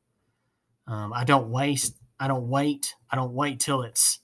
Um, 0.88 1.12
I 1.12 1.22
don't 1.22 1.48
waste. 1.48 1.94
I 2.18 2.26
don't 2.26 2.48
wait. 2.48 2.96
I 3.08 3.14
don't 3.14 3.34
wait 3.34 3.60
till 3.60 3.82
it's. 3.82 4.18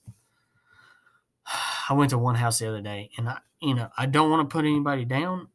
I 1.89 1.93
went 1.93 2.09
to 2.09 2.17
one 2.17 2.35
house 2.35 2.59
the 2.59 2.67
other 2.67 2.81
day, 2.81 3.11
and 3.17 3.29
I, 3.29 3.37
you 3.61 3.73
know, 3.73 3.89
I 3.97 4.05
don't 4.05 4.29
want 4.29 4.49
to 4.49 4.53
put 4.53 4.65
anybody 4.65 5.05
down. 5.05 5.47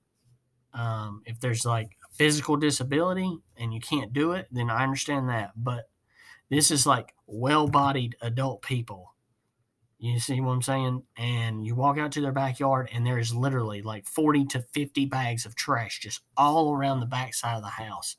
Um, 0.72 1.22
if 1.24 1.40
there's 1.40 1.64
like 1.64 1.96
a 2.04 2.14
physical 2.14 2.56
disability 2.56 3.38
and 3.56 3.72
you 3.72 3.80
can't 3.80 4.12
do 4.12 4.32
it, 4.32 4.46
then 4.50 4.70
I 4.70 4.82
understand 4.82 5.28
that. 5.28 5.52
But 5.56 5.88
this 6.50 6.70
is 6.70 6.86
like 6.86 7.14
well-bodied 7.26 8.16
adult 8.20 8.62
people 8.62 9.14
you 9.98 10.18
see 10.18 10.40
what 10.40 10.52
I'm 10.52 10.62
saying? 10.62 11.02
And 11.16 11.66
you 11.66 11.74
walk 11.74 11.98
out 11.98 12.12
to 12.12 12.20
their 12.20 12.32
backyard, 12.32 12.88
and 12.92 13.06
there 13.06 13.18
is 13.18 13.34
literally 13.34 13.82
like 13.82 14.06
40 14.06 14.44
to 14.46 14.60
50 14.60 15.06
bags 15.06 15.46
of 15.46 15.54
trash 15.54 16.00
just 16.00 16.20
all 16.36 16.72
around 16.72 17.00
the 17.00 17.06
backside 17.06 17.56
of 17.56 17.62
the 17.62 17.68
house. 17.68 18.16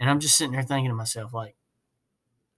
And 0.00 0.08
I'm 0.08 0.20
just 0.20 0.36
sitting 0.36 0.52
there 0.52 0.62
thinking 0.62 0.90
to 0.90 0.94
myself, 0.94 1.34
like, 1.34 1.56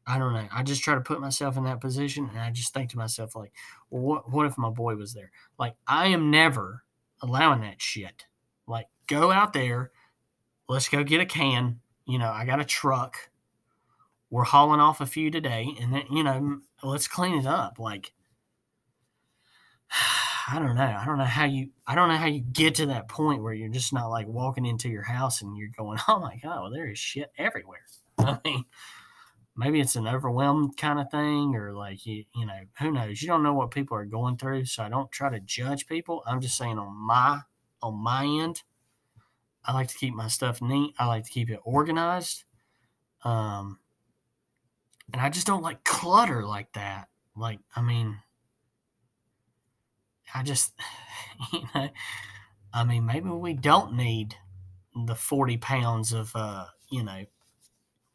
I 0.06 0.18
don't 0.18 0.32
know. 0.32 0.46
I 0.52 0.62
just 0.62 0.82
try 0.82 0.94
to 0.94 1.00
put 1.00 1.20
myself 1.20 1.56
in 1.56 1.64
that 1.64 1.80
position 1.80 2.28
and 2.30 2.38
I 2.38 2.50
just 2.50 2.72
think 2.72 2.90
to 2.90 2.98
myself, 2.98 3.34
like, 3.34 3.52
well, 3.90 4.02
what, 4.02 4.32
what 4.32 4.46
if 4.46 4.56
my 4.56 4.70
boy 4.70 4.94
was 4.94 5.14
there? 5.14 5.32
Like, 5.58 5.74
I 5.86 6.08
am 6.08 6.30
never 6.30 6.84
allowing 7.22 7.62
that 7.62 7.82
shit. 7.82 8.26
Like, 8.68 8.86
go 9.08 9.32
out 9.32 9.52
there. 9.52 9.90
Let's 10.68 10.88
go 10.88 11.02
get 11.02 11.20
a 11.20 11.26
can. 11.26 11.80
You 12.06 12.18
know, 12.18 12.30
I 12.30 12.44
got 12.44 12.60
a 12.60 12.64
truck. 12.64 13.16
We're 14.30 14.44
hauling 14.44 14.80
off 14.80 15.00
a 15.00 15.06
few 15.06 15.30
today. 15.30 15.74
And 15.80 15.92
then, 15.92 16.04
you 16.10 16.22
know, 16.22 16.60
let's 16.84 17.08
clean 17.08 17.34
it 17.38 17.46
up. 17.46 17.78
Like, 17.80 18.12
I 20.48 20.60
don't 20.60 20.76
know. 20.76 20.96
I 21.00 21.04
don't 21.04 21.18
know 21.18 21.24
how 21.24 21.44
you 21.44 21.70
I 21.88 21.96
don't 21.96 22.08
know 22.08 22.16
how 22.16 22.26
you 22.26 22.40
get 22.40 22.76
to 22.76 22.86
that 22.86 23.08
point 23.08 23.42
where 23.42 23.52
you're 23.52 23.68
just 23.68 23.92
not 23.92 24.08
like 24.08 24.28
walking 24.28 24.64
into 24.64 24.88
your 24.88 25.02
house 25.02 25.42
and 25.42 25.56
you're 25.56 25.70
going, 25.76 25.98
"Oh 26.06 26.20
my 26.20 26.36
god, 26.36 26.62
well, 26.62 26.70
there 26.70 26.88
is 26.88 26.98
shit 26.98 27.32
everywhere." 27.36 27.82
I 28.18 28.38
mean, 28.44 28.64
maybe 29.56 29.80
it's 29.80 29.96
an 29.96 30.06
overwhelmed 30.06 30.76
kind 30.76 30.98
of 31.00 31.10
thing 31.10 31.54
or 31.56 31.72
like 31.72 32.06
you 32.06 32.24
you 32.34 32.46
know, 32.46 32.60
who 32.78 32.92
knows. 32.92 33.22
You 33.22 33.28
don't 33.28 33.42
know 33.42 33.54
what 33.54 33.70
people 33.70 33.96
are 33.96 34.04
going 34.04 34.36
through, 34.36 34.66
so 34.66 34.82
I 34.82 34.88
don't 34.88 35.10
try 35.10 35.30
to 35.30 35.40
judge 35.40 35.86
people. 35.86 36.22
I'm 36.26 36.40
just 36.40 36.56
saying 36.56 36.78
on 36.78 36.94
my 36.94 37.40
on 37.82 37.94
my 37.94 38.24
end, 38.24 38.62
I 39.64 39.72
like 39.74 39.88
to 39.88 39.98
keep 39.98 40.14
my 40.14 40.28
stuff 40.28 40.62
neat. 40.62 40.94
I 40.98 41.06
like 41.06 41.24
to 41.24 41.30
keep 41.30 41.50
it 41.50 41.60
organized. 41.64 42.44
Um 43.24 43.78
and 45.12 45.22
I 45.22 45.28
just 45.28 45.46
don't 45.46 45.62
like 45.62 45.84
clutter 45.84 46.44
like 46.44 46.72
that. 46.72 47.08
Like, 47.36 47.60
I 47.74 47.82
mean, 47.82 48.18
I 50.34 50.42
just, 50.42 50.72
you 51.52 51.62
know, 51.74 51.88
I 52.72 52.84
mean, 52.84 53.06
maybe 53.06 53.30
we 53.30 53.54
don't 53.54 53.94
need 53.94 54.34
the 55.06 55.14
40 55.14 55.58
pounds 55.58 56.12
of, 56.12 56.32
uh, 56.34 56.66
you 56.90 57.02
know, 57.02 57.24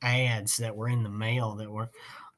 ads 0.01 0.57
that 0.57 0.75
were 0.75 0.89
in 0.89 1.03
the 1.03 1.09
mail 1.09 1.55
that 1.55 1.71
were 1.71 1.89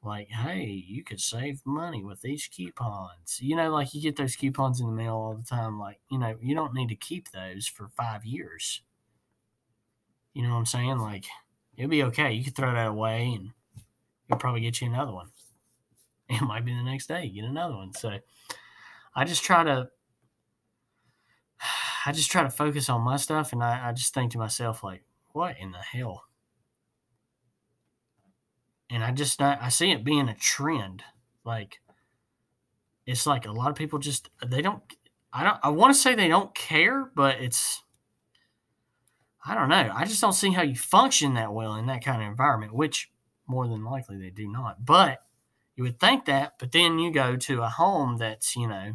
like, 0.02 0.28
hey, 0.28 0.84
you 0.86 1.02
could 1.02 1.20
save 1.20 1.62
money 1.64 2.04
with 2.04 2.20
these 2.20 2.46
coupons. 2.46 3.38
You 3.40 3.56
know, 3.56 3.70
like 3.70 3.94
you 3.94 4.02
get 4.02 4.16
those 4.16 4.36
coupons 4.36 4.80
in 4.80 4.86
the 4.86 4.92
mail 4.92 5.14
all 5.14 5.34
the 5.34 5.44
time. 5.44 5.78
Like, 5.78 6.00
you 6.10 6.18
know, 6.18 6.36
you 6.40 6.54
don't 6.54 6.74
need 6.74 6.88
to 6.90 6.94
keep 6.94 7.30
those 7.30 7.66
for 7.66 7.88
five 7.88 8.24
years. 8.24 8.82
You 10.34 10.42
know 10.42 10.50
what 10.50 10.56
I'm 10.56 10.66
saying? 10.66 10.98
Like, 10.98 11.24
it'll 11.76 11.90
be 11.90 12.02
okay. 12.04 12.32
You 12.32 12.44
could 12.44 12.56
throw 12.56 12.72
that 12.74 12.88
away 12.88 13.32
and 13.34 13.50
you'll 14.28 14.38
probably 14.38 14.60
get 14.60 14.80
you 14.80 14.88
another 14.88 15.12
one. 15.12 15.28
It 16.26 16.40
might 16.40 16.64
be 16.64 16.72
the 16.72 16.82
next 16.82 17.06
day, 17.06 17.26
you 17.26 17.42
get 17.42 17.50
another 17.50 17.76
one. 17.76 17.92
So, 17.92 18.18
I 19.14 19.24
just 19.24 19.44
try 19.44 19.62
to 19.62 19.88
I 22.06 22.12
just 22.12 22.30
try 22.30 22.42
to 22.42 22.50
focus 22.50 22.88
on 22.88 23.02
my 23.02 23.16
stuff 23.16 23.52
and 23.52 23.62
I, 23.62 23.88
I 23.88 23.92
just 23.92 24.14
think 24.14 24.32
to 24.32 24.38
myself 24.38 24.82
like, 24.82 25.04
what 25.32 25.56
in 25.58 25.72
the 25.72 25.78
hell? 25.78 26.24
And 28.94 29.02
I 29.02 29.10
just 29.10 29.42
I 29.42 29.70
see 29.70 29.90
it 29.90 30.04
being 30.04 30.28
a 30.28 30.36
trend. 30.36 31.02
Like 31.44 31.80
it's 33.06 33.26
like 33.26 33.44
a 33.44 33.50
lot 33.50 33.68
of 33.70 33.74
people 33.74 33.98
just 33.98 34.30
they 34.46 34.62
don't 34.62 34.84
I 35.32 35.42
don't 35.42 35.58
I 35.64 35.70
want 35.70 35.92
to 35.92 36.00
say 36.00 36.14
they 36.14 36.28
don't 36.28 36.54
care, 36.54 37.10
but 37.16 37.40
it's 37.40 37.82
I 39.44 39.56
don't 39.56 39.68
know. 39.68 39.90
I 39.92 40.04
just 40.04 40.20
don't 40.20 40.32
see 40.32 40.52
how 40.52 40.62
you 40.62 40.76
function 40.76 41.34
that 41.34 41.52
well 41.52 41.74
in 41.74 41.86
that 41.86 42.04
kind 42.04 42.22
of 42.22 42.28
environment, 42.28 42.72
which 42.72 43.10
more 43.48 43.66
than 43.66 43.84
likely 43.84 44.16
they 44.16 44.30
do 44.30 44.46
not. 44.46 44.86
But 44.86 45.18
you 45.74 45.82
would 45.82 45.98
think 45.98 46.26
that, 46.26 46.54
but 46.60 46.70
then 46.70 47.00
you 47.00 47.10
go 47.10 47.34
to 47.34 47.62
a 47.62 47.68
home 47.68 48.18
that's, 48.18 48.54
you 48.54 48.68
know, 48.68 48.92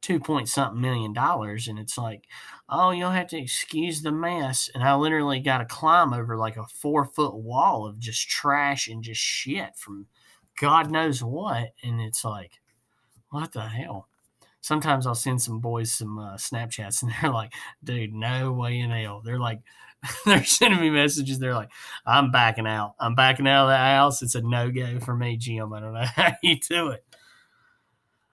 two 0.00 0.18
point 0.18 0.48
something 0.48 0.80
million 0.80 1.12
dollars 1.12 1.68
and 1.68 1.78
it's 1.78 1.98
like 1.98 2.24
oh 2.68 2.90
you'll 2.90 3.10
have 3.10 3.26
to 3.26 3.38
excuse 3.38 4.00
the 4.00 4.10
mess 4.10 4.70
and 4.74 4.82
i 4.82 4.94
literally 4.94 5.40
got 5.40 5.58
to 5.58 5.64
climb 5.66 6.12
over 6.12 6.36
like 6.36 6.56
a 6.56 6.66
four 6.66 7.04
foot 7.04 7.34
wall 7.34 7.86
of 7.86 7.98
just 7.98 8.28
trash 8.28 8.88
and 8.88 9.02
just 9.02 9.20
shit 9.20 9.76
from 9.76 10.06
god 10.58 10.90
knows 10.90 11.22
what 11.22 11.74
and 11.82 12.00
it's 12.00 12.24
like 12.24 12.60
what 13.30 13.52
the 13.52 13.62
hell? 13.62 14.08
Sometimes 14.60 15.06
i'll 15.06 15.14
send 15.14 15.40
some 15.40 15.60
boys 15.60 15.90
some 15.90 16.18
uh, 16.18 16.34
snapchats 16.34 17.02
and 17.02 17.12
they're 17.22 17.30
like 17.30 17.52
dude 17.82 18.12
no 18.12 18.52
way 18.52 18.78
in 18.78 18.90
hell. 18.90 19.22
They're 19.24 19.38
like 19.38 19.60
they're 20.26 20.44
sending 20.44 20.80
me 20.80 20.88
messages 20.88 21.38
they're 21.38 21.54
like 21.54 21.70
i'm 22.06 22.30
backing 22.30 22.66
out. 22.66 22.94
I'm 22.98 23.14
backing 23.14 23.48
out 23.48 23.64
of 23.64 23.70
the 23.70 23.76
house. 23.76 24.22
It's 24.22 24.34
a 24.34 24.42
no-go 24.42 24.98
for 25.00 25.14
me 25.14 25.36
jim. 25.36 25.72
I 25.72 25.80
don't 25.80 25.94
know 25.94 26.04
how 26.04 26.32
you 26.42 26.58
do 26.68 26.88
it 26.88 27.04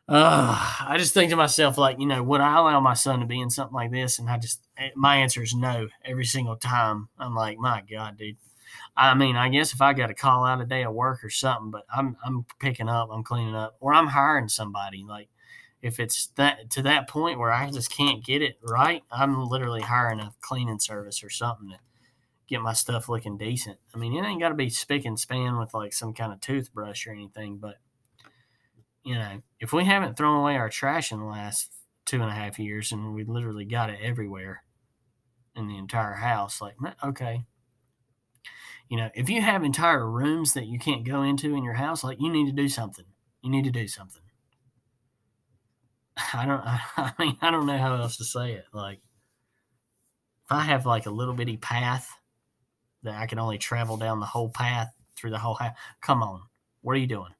uh, 0.10 0.76
I 0.88 0.96
just 0.98 1.13
think 1.13 1.32
to 1.32 1.36
myself, 1.36 1.78
like, 1.78 2.00
you 2.00 2.06
know, 2.06 2.24
would 2.24 2.41
I 2.41 2.58
allow 2.58 2.80
my 2.80 2.93
son 2.93 3.20
to 3.20 3.26
be 3.26 3.41
in 3.41 3.50
something 3.50 3.76
like 3.76 3.91
this? 3.91 4.20
And 4.20 4.30
I 4.30 4.38
just, 4.38 4.62
eh, 4.78 4.89
my 4.96 5.17
answer 5.17 5.43
is 5.43 5.54
no 5.54 5.89
every 6.06 6.26
single 6.26 6.56
time. 6.56 7.10
I'm 7.20 7.36
like, 7.36 7.58
my 7.58 7.84
God, 7.89 8.17
dude. 8.17 8.38
I 8.96 9.13
mean, 9.15 9.36
I 9.36 9.50
guess 9.50 9.74
if 9.74 9.82
I 9.82 9.93
got 9.93 10.08
to 10.08 10.13
call 10.13 10.46
out 10.46 10.62
a 10.62 10.65
day 10.65 10.84
of 10.84 10.93
work 10.93 11.24
or 11.24 11.30
something, 11.30 11.72
but 11.72 11.86
I'm, 11.93 12.17
I'm 12.26 12.46
picking 12.60 12.89
up, 12.89 13.10
I'm 13.12 13.24
cleaning 13.24 13.56
up, 13.56 13.76
or 13.80 13.93
I'm 13.93 14.08
hiring 14.08 14.50
somebody. 14.50 15.06
Like, 15.08 15.30
if 15.82 16.00
it's 16.00 16.28
that 16.36 16.70
to 16.72 16.82
that 16.84 17.08
point 17.08 17.39
where 17.39 17.52
I 17.52 17.70
just 17.70 17.91
can't 17.96 18.26
get 18.26 18.41
it 18.41 18.58
right, 18.63 19.04
I'm 19.12 19.46
literally 19.46 19.82
hiring 19.82 20.20
a 20.20 20.34
cleaning 20.41 20.80
service 20.80 21.24
or 21.24 21.30
something 21.30 21.70
to 21.70 21.78
get 22.48 22.62
my 22.62 22.74
stuff 22.74 23.10
looking 23.10 23.38
decent. 23.38 23.78
I 23.93 23.98
mean, 23.98 24.13
it 24.13 24.26
ain't 24.26 24.41
got 24.41 24.50
to 24.50 24.56
be 24.56 24.70
spick 24.70 25.06
and 25.06 25.20
span 25.20 25.58
with 25.58 25.74
like 25.74 25.93
some 25.93 26.13
kind 26.13 26.34
of 26.34 26.41
toothbrush 26.41 27.06
or 27.08 27.12
anything, 27.12 27.58
but 27.58 27.76
you 29.08 29.15
know, 29.15 29.41
if 29.62 29.72
we 29.72 29.86
haven't 29.86 30.17
thrown 30.17 30.41
away 30.41 30.58
our 30.58 30.67
trash 30.67 31.13
in 31.13 31.20
the 31.20 31.26
last 31.26 31.72
two 32.06 32.22
and 32.22 32.30
a 32.30 32.34
half 32.34 32.60
years 32.60 32.91
and 32.91 33.15
we 33.15 33.24
literally 33.24 33.63
got 33.63 33.89
it 33.89 34.00
everywhere 34.02 34.63
in 35.56 35.70
the 35.70 35.78
entire 35.78 36.15
house, 36.15 36.60
like, 36.60 36.76
okay. 37.02 37.46
You 38.89 38.98
know, 38.98 39.10
if 39.15 39.30
you 39.30 39.41
have 39.41 39.63
entire 39.63 40.10
rooms 40.10 40.54
that 40.56 40.67
you 40.67 40.78
can't 40.78 41.06
go 41.06 41.24
into 41.24 41.56
in 41.56 41.63
your 41.63 41.76
house, 41.76 42.04
like, 42.04 42.20
you 42.20 42.30
need 42.30 42.48
to 42.48 42.52
do 42.52 42.67
something. 42.67 43.06
You 43.41 43.50
need 43.50 43.63
to 43.63 43.72
do 43.72 43.88
something. 43.88 44.22
I 46.34 46.46
don't, 46.46 46.62
I 46.98 47.13
mean, 47.17 47.38
I 47.41 47.50
don't 47.50 47.65
know 47.65 47.78
how 47.78 47.96
else 47.96 48.17
to 48.17 48.26
say 48.26 48.56
it. 48.56 48.65
Like, 48.74 49.00
if 50.43 50.52
I 50.52 50.63
have 50.63 50.86
like 50.86 51.06
a 51.06 51.12
little 51.12 51.34
bitty 51.34 51.56
path 51.56 52.10
that 53.04 53.15
I 53.15 53.26
can 53.26 53.39
only 53.39 53.58
travel 53.58 53.96
down 53.96 54.20
the 54.20 54.26
whole 54.26 54.50
path 54.50 54.93
through 55.15 55.32
the 55.32 55.39
whole 55.39 55.56
house, 55.56 55.76
come 56.02 56.22
on. 56.22 56.41
What 56.82 56.98
are 56.98 57.00
you 57.00 57.08
doing? 57.08 57.32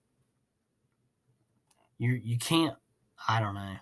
You 1.98 2.12
you 2.12 2.38
can't. 2.38 2.76
I 3.28 3.40
don't 3.40 3.56
know. 3.56 3.78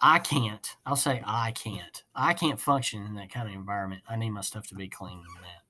I 0.00 0.18
can't. 0.18 0.76
I'll 0.84 0.96
say 0.96 1.22
I 1.24 1.52
can't. 1.52 2.02
I 2.14 2.34
can't 2.34 2.60
function 2.60 3.06
in 3.06 3.14
that 3.14 3.32
kind 3.32 3.48
of 3.48 3.54
environment. 3.54 4.02
I 4.08 4.16
need 4.16 4.30
my 4.30 4.40
stuff 4.42 4.66
to 4.68 4.74
be 4.74 4.88
clean 4.88 5.18
and 5.18 5.44
that. 5.44 5.62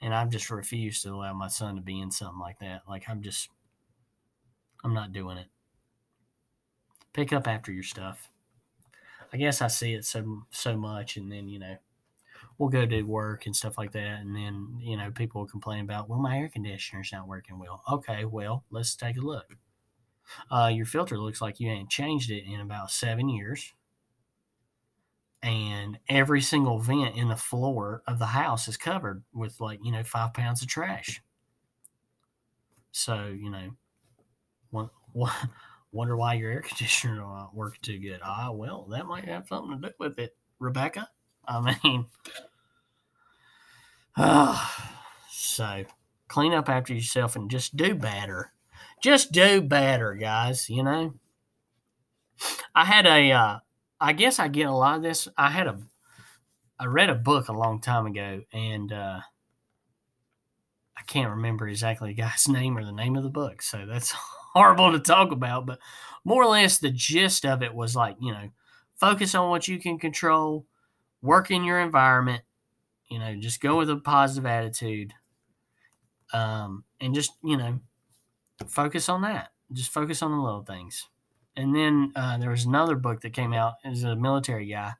And 0.00 0.14
I've 0.14 0.30
just 0.30 0.50
refused 0.50 1.02
to 1.02 1.10
allow 1.10 1.32
my 1.32 1.48
son 1.48 1.74
to 1.76 1.80
be 1.80 2.00
in 2.00 2.10
something 2.10 2.38
like 2.38 2.60
that. 2.60 2.82
Like 2.88 3.08
I'm 3.08 3.22
just 3.22 3.48
I'm 4.84 4.94
not 4.94 5.12
doing 5.12 5.38
it. 5.38 5.48
Pick 7.12 7.32
up 7.32 7.48
after 7.48 7.72
your 7.72 7.82
stuff. 7.82 8.30
I 9.32 9.36
guess 9.36 9.60
I 9.60 9.68
see 9.68 9.94
it 9.94 10.04
so 10.04 10.44
so 10.50 10.76
much 10.76 11.16
and 11.16 11.30
then, 11.32 11.48
you 11.48 11.58
know, 11.58 11.76
we'll 12.58 12.68
go 12.68 12.86
to 12.86 13.02
work 13.02 13.46
and 13.46 13.56
stuff 13.56 13.78
like 13.78 13.92
that 13.92 14.20
and 14.20 14.34
then, 14.36 14.78
you 14.80 14.96
know, 14.96 15.10
people 15.10 15.40
will 15.40 15.48
complain 15.48 15.84
about, 15.84 16.08
well, 16.08 16.20
my 16.20 16.38
air 16.38 16.48
conditioner's 16.48 17.10
not 17.12 17.26
working 17.26 17.58
well. 17.58 17.82
Okay, 17.90 18.24
well, 18.24 18.64
let's 18.70 18.94
take 18.94 19.16
a 19.16 19.20
look. 19.20 19.56
Uh, 20.50 20.70
your 20.72 20.86
filter 20.86 21.18
looks 21.18 21.40
like 21.40 21.60
you 21.60 21.70
ain't 21.70 21.90
changed 21.90 22.30
it 22.30 22.44
in 22.44 22.60
about 22.60 22.90
seven 22.90 23.28
years. 23.28 23.72
And 25.42 25.98
every 26.08 26.40
single 26.40 26.78
vent 26.80 27.16
in 27.16 27.28
the 27.28 27.36
floor 27.36 28.02
of 28.06 28.18
the 28.18 28.26
house 28.26 28.66
is 28.66 28.76
covered 28.76 29.22
with 29.32 29.60
like, 29.60 29.78
you 29.82 29.92
know, 29.92 30.02
five 30.02 30.34
pounds 30.34 30.62
of 30.62 30.68
trash. 30.68 31.22
So, 32.90 33.26
you 33.26 33.50
know, 33.50 34.90
wonder 35.92 36.16
why 36.16 36.34
your 36.34 36.50
air 36.50 36.62
conditioner 36.66 37.16
don't 37.16 37.54
work 37.54 37.80
too 37.80 37.98
good. 37.98 38.20
Ah, 38.22 38.50
well, 38.50 38.86
that 38.90 39.06
might 39.06 39.24
have 39.26 39.46
something 39.48 39.80
to 39.80 39.88
do 39.88 39.94
with 39.98 40.18
it, 40.18 40.36
Rebecca. 40.58 41.08
I 41.46 41.76
mean, 41.84 42.06
uh, 44.16 44.68
so 45.30 45.84
clean 46.28 46.52
up 46.52 46.68
after 46.68 46.94
yourself 46.94 47.36
and 47.36 47.50
just 47.50 47.76
do 47.76 47.94
better 47.94 48.52
just 49.02 49.32
do 49.32 49.60
better, 49.60 50.14
guys. 50.14 50.68
You 50.68 50.82
know, 50.82 51.14
I 52.74 52.84
had 52.84 53.06
a, 53.06 53.32
uh, 53.32 53.58
I 54.00 54.12
guess 54.12 54.38
I 54.38 54.48
get 54.48 54.66
a 54.66 54.72
lot 54.72 54.96
of 54.96 55.02
this. 55.02 55.28
I 55.36 55.50
had 55.50 55.66
a, 55.66 55.78
I 56.78 56.86
read 56.86 57.10
a 57.10 57.14
book 57.14 57.48
a 57.48 57.52
long 57.52 57.80
time 57.80 58.06
ago, 58.06 58.42
and 58.52 58.92
uh, 58.92 59.20
I 60.96 61.02
can't 61.06 61.30
remember 61.30 61.68
exactly 61.68 62.10
the 62.10 62.22
guy's 62.22 62.48
name 62.48 62.76
or 62.76 62.84
the 62.84 62.92
name 62.92 63.16
of 63.16 63.22
the 63.22 63.28
book, 63.28 63.62
so 63.62 63.86
that's 63.86 64.12
horrible 64.54 64.92
to 64.92 65.00
talk 65.00 65.32
about. 65.32 65.66
But 65.66 65.78
more 66.24 66.42
or 66.42 66.50
less, 66.50 66.78
the 66.78 66.90
gist 66.90 67.44
of 67.44 67.62
it 67.62 67.74
was 67.74 67.96
like, 67.96 68.16
you 68.20 68.32
know, 68.32 68.50
focus 68.96 69.34
on 69.34 69.50
what 69.50 69.68
you 69.68 69.78
can 69.78 69.98
control, 69.98 70.66
work 71.22 71.50
in 71.50 71.64
your 71.64 71.80
environment, 71.80 72.42
you 73.08 73.18
know, 73.18 73.34
just 73.36 73.60
go 73.60 73.78
with 73.78 73.90
a 73.90 73.96
positive 73.96 74.46
attitude, 74.46 75.14
um, 76.32 76.84
and 77.00 77.14
just 77.14 77.32
you 77.42 77.56
know, 77.56 77.80
focus 78.66 79.08
on 79.08 79.22
that. 79.22 79.52
Just 79.72 79.92
focus 79.92 80.22
on 80.22 80.32
the 80.32 80.38
little 80.38 80.62
things. 80.62 81.08
And 81.56 81.74
then 81.74 82.12
uh, 82.14 82.38
there 82.38 82.50
was 82.50 82.64
another 82.64 82.96
book 82.96 83.20
that 83.22 83.32
came 83.32 83.52
out. 83.52 83.74
It 83.84 83.90
was 83.90 84.04
a 84.04 84.16
military 84.16 84.66
guy, 84.66 84.92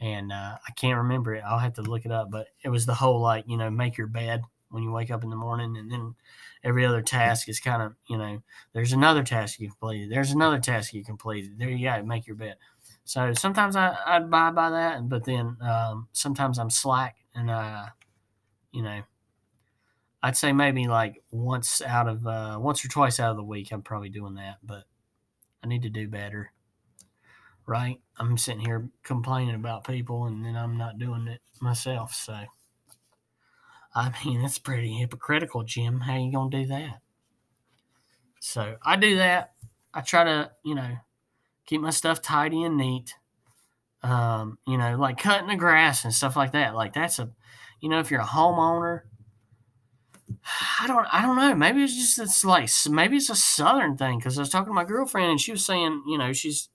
and 0.00 0.32
uh, 0.32 0.56
I 0.66 0.72
can't 0.72 0.96
remember 0.98 1.34
it. 1.34 1.44
I'll 1.46 1.58
have 1.58 1.74
to 1.74 1.82
look 1.82 2.06
it 2.06 2.12
up. 2.12 2.30
But 2.30 2.48
it 2.64 2.70
was 2.70 2.86
the 2.86 2.94
whole 2.94 3.20
like 3.20 3.44
you 3.46 3.58
know 3.58 3.70
make 3.70 3.98
your 3.98 4.06
bed 4.06 4.42
when 4.70 4.82
you 4.82 4.90
wake 4.90 5.10
up 5.10 5.22
in 5.22 5.30
the 5.30 5.36
morning, 5.36 5.76
and 5.76 5.90
then 5.90 6.14
every 6.64 6.86
other 6.86 7.02
task 7.02 7.48
is 7.48 7.60
kind 7.60 7.82
of 7.82 7.94
you 8.08 8.16
know 8.16 8.42
there's 8.72 8.92
another 8.92 9.22
task 9.22 9.60
you 9.60 9.68
completed, 9.68 10.10
there's 10.10 10.32
another 10.32 10.58
task 10.58 10.94
you 10.94 11.04
completed. 11.04 11.58
There 11.58 11.68
you 11.68 11.86
go, 11.86 12.02
make 12.02 12.26
your 12.26 12.36
bed. 12.36 12.56
So 13.04 13.34
sometimes 13.34 13.76
I 13.76 13.94
I 14.06 14.20
buy 14.20 14.50
by 14.50 14.70
that, 14.70 15.08
but 15.08 15.24
then 15.24 15.58
um, 15.60 16.08
sometimes 16.12 16.58
I'm 16.58 16.70
slack 16.70 17.16
and 17.34 17.50
uh, 17.50 17.86
you 18.72 18.82
know. 18.82 19.02
I'd 20.22 20.36
say 20.36 20.52
maybe 20.52 20.88
like 20.88 21.22
once 21.30 21.80
out 21.82 22.08
of 22.08 22.26
uh, 22.26 22.58
once 22.60 22.84
or 22.84 22.88
twice 22.88 23.20
out 23.20 23.30
of 23.30 23.36
the 23.36 23.44
week, 23.44 23.70
I'm 23.70 23.82
probably 23.82 24.08
doing 24.08 24.34
that, 24.34 24.56
but 24.62 24.84
I 25.62 25.68
need 25.68 25.82
to 25.82 25.90
do 25.90 26.08
better 26.08 26.52
right? 27.68 28.00
I'm 28.16 28.38
sitting 28.38 28.62
here 28.62 28.88
complaining 29.04 29.54
about 29.54 29.86
people 29.86 30.24
and 30.24 30.42
then 30.44 30.56
I'm 30.56 30.78
not 30.78 30.98
doing 30.98 31.28
it 31.28 31.42
myself. 31.60 32.14
So, 32.14 32.34
I 33.94 34.10
mean, 34.24 34.40
that's 34.40 34.58
pretty 34.58 34.94
hypocritical, 34.94 35.64
Jim. 35.64 36.00
How 36.00 36.16
you 36.16 36.32
to 36.32 36.48
do 36.50 36.66
that? 36.66 37.00
So, 38.40 38.76
I 38.82 38.96
do 38.96 39.16
that. 39.16 39.52
I 39.92 40.00
try 40.00 40.24
to, 40.24 40.50
you 40.64 40.74
know, 40.74 40.96
keep 41.66 41.82
my 41.82 41.90
stuff 41.90 42.22
tidy 42.22 42.62
and 42.62 42.78
neat. 42.78 43.14
Um, 44.02 44.58
you 44.66 44.78
know, 44.78 44.96
like 44.96 45.18
cutting 45.18 45.48
the 45.48 45.56
grass 45.56 46.04
and 46.04 46.14
stuff 46.14 46.36
like 46.36 46.52
that. 46.52 46.74
Like 46.74 46.94
that's 46.94 47.18
a, 47.18 47.30
you 47.80 47.90
know, 47.90 47.98
if 47.98 48.10
you're 48.10 48.20
a 48.20 48.24
homeowner, 48.24 49.02
I 50.80 50.86
don't, 50.86 51.06
I 51.12 51.22
don't 51.22 51.36
know. 51.36 51.54
Maybe 51.54 51.82
it's 51.82 51.94
just 51.94 52.18
it's 52.18 52.44
like 52.44 52.68
maybe 52.90 53.16
it's 53.16 53.30
a 53.30 53.36
southern 53.36 53.96
thing 53.96 54.18
because 54.18 54.38
I 54.38 54.42
was 54.42 54.50
talking 54.50 54.70
to 54.70 54.74
my 54.74 54.84
girlfriend 54.84 55.30
and 55.30 55.40
she 55.40 55.52
was 55.52 55.64
saying, 55.64 56.02
you 56.06 56.18
know, 56.18 56.32
she's 56.32 56.68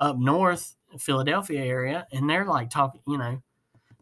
up 0.00 0.18
north, 0.18 0.76
Philadelphia 0.98 1.62
area, 1.62 2.06
and 2.12 2.28
they're 2.28 2.44
like 2.44 2.70
talking, 2.70 3.00
you 3.06 3.18
know, 3.18 3.42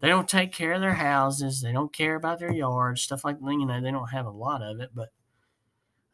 they 0.01 0.09
don't 0.09 0.29
take 0.29 0.53
care 0.53 0.75
of 0.75 0.81
their 0.81 0.95
houses, 0.95 1.61
they 1.61 1.73
don't 1.73 1.93
care 1.93 2.15
about 2.15 2.39
their 2.39 2.53
yards, 2.53 3.03
stuff 3.03 3.25
like 3.25 3.41
that. 3.41 3.53
You 3.53 3.67
know, 3.67 3.81
they 3.81 3.91
don't 3.91 4.11
have 4.11 4.27
a 4.27 4.31
lot 4.31 4.63
of 4.63 4.81
it, 4.81 4.91
but 4.95 5.11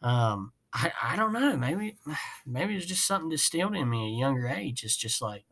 um, 0.02 0.52
I 0.72 0.92
I 1.02 1.16
don't 1.16 1.32
know. 1.32 1.56
Maybe 1.56 1.96
maybe 2.46 2.76
it's 2.76 2.86
just 2.86 3.06
something 3.06 3.28
distilled 3.30 3.74
in 3.74 3.88
me 3.88 4.04
at 4.04 4.16
a 4.16 4.18
younger 4.18 4.48
age. 4.48 4.84
It's 4.84 4.96
just 4.96 5.20
like, 5.20 5.44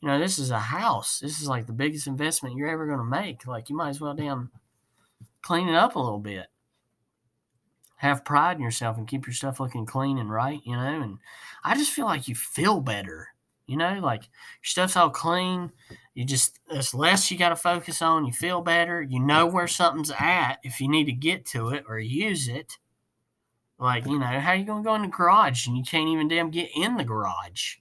you 0.00 0.08
know, 0.08 0.18
this 0.18 0.38
is 0.38 0.50
a 0.50 0.58
house. 0.58 1.18
This 1.20 1.40
is 1.40 1.48
like 1.48 1.66
the 1.66 1.72
biggest 1.72 2.06
investment 2.06 2.56
you're 2.56 2.68
ever 2.68 2.86
going 2.86 2.98
to 2.98 3.04
make. 3.04 3.46
Like 3.46 3.68
you 3.68 3.76
might 3.76 3.90
as 3.90 4.00
well 4.00 4.14
damn 4.14 4.50
clean 5.42 5.68
it 5.68 5.74
up 5.74 5.96
a 5.96 6.00
little 6.00 6.20
bit 6.20 6.46
have 8.02 8.24
pride 8.24 8.56
in 8.56 8.62
yourself 8.62 8.98
and 8.98 9.06
keep 9.06 9.28
your 9.28 9.32
stuff 9.32 9.60
looking 9.60 9.86
clean 9.86 10.18
and 10.18 10.28
right, 10.28 10.60
you 10.64 10.74
know. 10.74 11.02
And 11.02 11.18
I 11.62 11.76
just 11.76 11.92
feel 11.92 12.04
like 12.04 12.26
you 12.26 12.34
feel 12.34 12.80
better, 12.80 13.28
you 13.68 13.76
know, 13.76 14.00
like 14.02 14.22
your 14.22 14.64
stuff's 14.64 14.96
all 14.96 15.08
clean. 15.08 15.70
You 16.14 16.24
just, 16.24 16.58
there's 16.68 16.94
less 16.94 17.30
you 17.30 17.38
got 17.38 17.50
to 17.50 17.56
focus 17.56 18.02
on. 18.02 18.26
You 18.26 18.32
feel 18.32 18.60
better. 18.60 19.02
You 19.02 19.20
know 19.20 19.46
where 19.46 19.68
something's 19.68 20.10
at 20.18 20.56
if 20.64 20.80
you 20.80 20.88
need 20.88 21.04
to 21.04 21.12
get 21.12 21.46
to 21.46 21.68
it 21.68 21.84
or 21.88 22.00
use 22.00 22.48
it. 22.48 22.76
Like, 23.78 24.04
you 24.06 24.18
know, 24.18 24.26
how 24.26 24.52
you 24.52 24.64
going 24.64 24.82
to 24.82 24.88
go 24.88 24.96
in 24.96 25.02
the 25.02 25.08
garage 25.08 25.68
and 25.68 25.76
you 25.76 25.84
can't 25.84 26.08
even 26.08 26.26
damn 26.26 26.50
get 26.50 26.70
in 26.74 26.96
the 26.96 27.04
garage? 27.04 27.76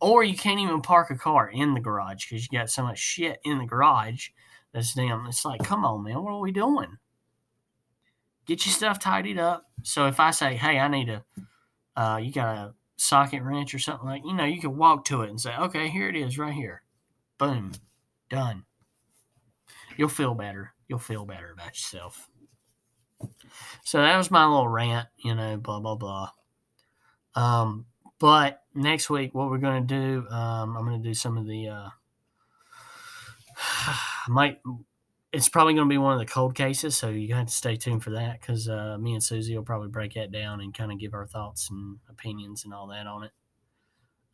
Or 0.00 0.24
you 0.24 0.36
can't 0.36 0.58
even 0.58 0.82
park 0.82 1.10
a 1.10 1.14
car 1.16 1.48
in 1.48 1.74
the 1.74 1.80
garage 1.80 2.28
because 2.28 2.48
you 2.50 2.58
got 2.58 2.68
so 2.68 2.82
much 2.82 2.98
shit 2.98 3.38
in 3.44 3.58
the 3.58 3.66
garage 3.66 4.30
that's 4.72 4.94
damn, 4.94 5.26
it's 5.26 5.44
like, 5.44 5.62
come 5.62 5.84
on, 5.84 6.04
man, 6.04 6.22
what 6.22 6.32
are 6.32 6.40
we 6.40 6.52
doing? 6.52 6.98
get 8.46 8.66
your 8.66 8.72
stuff 8.72 8.98
tidied 8.98 9.38
up. 9.38 9.64
So 9.82 10.06
if 10.06 10.20
I 10.20 10.30
say, 10.30 10.54
hey, 10.56 10.78
I 10.78 10.88
need 10.88 11.08
a, 11.08 11.24
uh, 11.96 12.18
you 12.22 12.32
got 12.32 12.56
a 12.56 12.74
socket 12.96 13.42
wrench 13.42 13.74
or 13.74 13.78
something 13.78 14.06
like, 14.06 14.22
you 14.24 14.34
know, 14.34 14.44
you 14.44 14.60
can 14.60 14.76
walk 14.76 15.04
to 15.06 15.22
it 15.22 15.30
and 15.30 15.40
say, 15.40 15.54
okay, 15.56 15.88
here 15.88 16.08
it 16.08 16.16
is 16.16 16.38
right 16.38 16.52
here. 16.52 16.82
Boom, 17.38 17.72
done. 18.28 18.64
You'll 19.96 20.08
feel 20.08 20.34
better. 20.34 20.72
You'll 20.88 20.98
feel 20.98 21.24
better 21.24 21.52
about 21.52 21.68
yourself. 21.68 22.28
So 23.84 23.98
that 23.98 24.16
was 24.16 24.30
my 24.30 24.46
little 24.46 24.68
rant, 24.68 25.08
you 25.18 25.34
know, 25.34 25.56
blah, 25.56 25.80
blah, 25.80 25.94
blah. 25.94 26.30
Um, 27.34 27.86
but 28.18 28.62
next 28.74 29.10
week, 29.10 29.34
what 29.34 29.50
we're 29.50 29.58
going 29.58 29.86
to 29.86 29.94
do, 29.94 30.28
um, 30.28 30.76
I'm 30.76 30.84
going 30.84 31.00
to 31.02 31.08
do 31.08 31.14
some 31.14 31.36
of 31.36 31.46
the, 31.46 31.68
uh, 31.68 31.88
might 34.28 34.60
it's 35.32 35.48
probably 35.48 35.72
going 35.72 35.88
to 35.88 35.92
be 35.92 35.98
one 35.98 36.12
of 36.12 36.18
the 36.18 36.26
cold 36.26 36.54
cases, 36.54 36.96
so 36.96 37.08
you 37.08 37.34
have 37.34 37.46
to 37.46 37.52
stay 37.52 37.76
tuned 37.76 38.04
for 38.04 38.10
that 38.10 38.40
because 38.40 38.68
uh, 38.68 38.98
me 39.00 39.14
and 39.14 39.22
Susie 39.22 39.56
will 39.56 39.64
probably 39.64 39.88
break 39.88 40.14
that 40.14 40.30
down 40.30 40.60
and 40.60 40.74
kind 40.74 40.92
of 40.92 40.98
give 40.98 41.14
our 41.14 41.26
thoughts 41.26 41.70
and 41.70 41.98
opinions 42.10 42.64
and 42.64 42.74
all 42.74 42.86
that 42.88 43.06
on 43.06 43.24
it. 43.24 43.30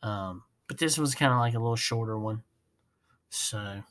Um, 0.02 0.42
but 0.66 0.78
this 0.78 0.98
was 0.98 1.14
kind 1.14 1.32
of 1.32 1.38
like 1.38 1.54
a 1.54 1.58
little 1.58 1.76
shorter 1.76 2.18
one, 2.18 2.42
so 3.30 3.82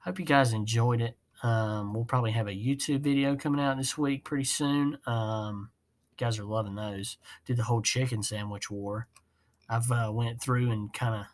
hope 0.00 0.18
you 0.18 0.24
guys 0.24 0.54
enjoyed 0.54 1.02
it. 1.02 1.16
Um, 1.42 1.92
we'll 1.92 2.04
probably 2.04 2.32
have 2.32 2.48
a 2.48 2.52
YouTube 2.52 3.00
video 3.00 3.36
coming 3.36 3.60
out 3.60 3.76
this 3.76 3.96
week 3.98 4.24
pretty 4.24 4.44
soon. 4.44 4.98
Um, 5.06 5.70
guys 6.16 6.38
are 6.38 6.44
loving 6.44 6.74
those. 6.74 7.18
Did 7.46 7.56
the 7.56 7.64
whole 7.64 7.82
chicken 7.82 8.22
sandwich 8.22 8.70
war. 8.70 9.08
I've 9.68 9.90
uh, 9.90 10.10
went 10.12 10.42
through 10.42 10.70
and 10.70 10.92
kind 10.92 11.14
of 11.14 11.26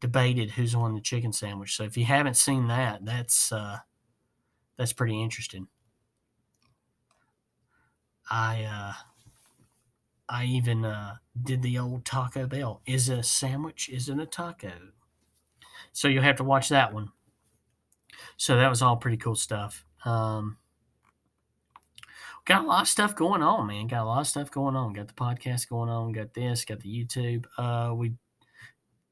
debated 0.00 0.50
who's 0.50 0.76
won 0.76 0.94
the 0.94 1.00
chicken 1.00 1.32
sandwich. 1.32 1.76
So 1.76 1.84
if 1.84 1.96
you 1.96 2.04
haven't 2.04 2.36
seen 2.36 2.68
that, 2.68 3.04
that's 3.04 3.52
uh, 3.52 3.78
that's 4.76 4.92
pretty 4.92 5.22
interesting. 5.22 5.68
I 8.30 8.64
uh, 8.64 8.92
I 10.28 10.44
even 10.46 10.84
uh, 10.84 11.16
did 11.40 11.62
the 11.62 11.78
old 11.78 12.04
Taco 12.04 12.46
Bell. 12.46 12.82
Is 12.86 13.08
it 13.08 13.18
a 13.18 13.22
sandwich? 13.22 13.88
Is 13.88 14.08
it 14.08 14.18
a 14.18 14.26
taco? 14.26 14.72
So 15.92 16.08
you'll 16.08 16.22
have 16.22 16.36
to 16.36 16.44
watch 16.44 16.68
that 16.68 16.92
one. 16.92 17.10
So 18.36 18.56
that 18.56 18.68
was 18.68 18.82
all 18.82 18.96
pretty 18.96 19.16
cool 19.16 19.34
stuff. 19.34 19.84
Um, 20.04 20.58
got 22.44 22.64
a 22.64 22.66
lot 22.66 22.82
of 22.82 22.88
stuff 22.88 23.14
going 23.14 23.42
on, 23.42 23.66
man. 23.66 23.86
Got 23.86 24.02
a 24.02 24.04
lot 24.04 24.20
of 24.20 24.26
stuff 24.26 24.50
going 24.50 24.76
on. 24.76 24.92
Got 24.92 25.08
the 25.08 25.14
podcast 25.14 25.68
going 25.68 25.88
on. 25.88 26.12
Got 26.12 26.34
this. 26.34 26.64
Got 26.64 26.80
the 26.80 26.88
YouTube. 26.88 27.46
Uh, 27.56 27.94
we 27.94 28.14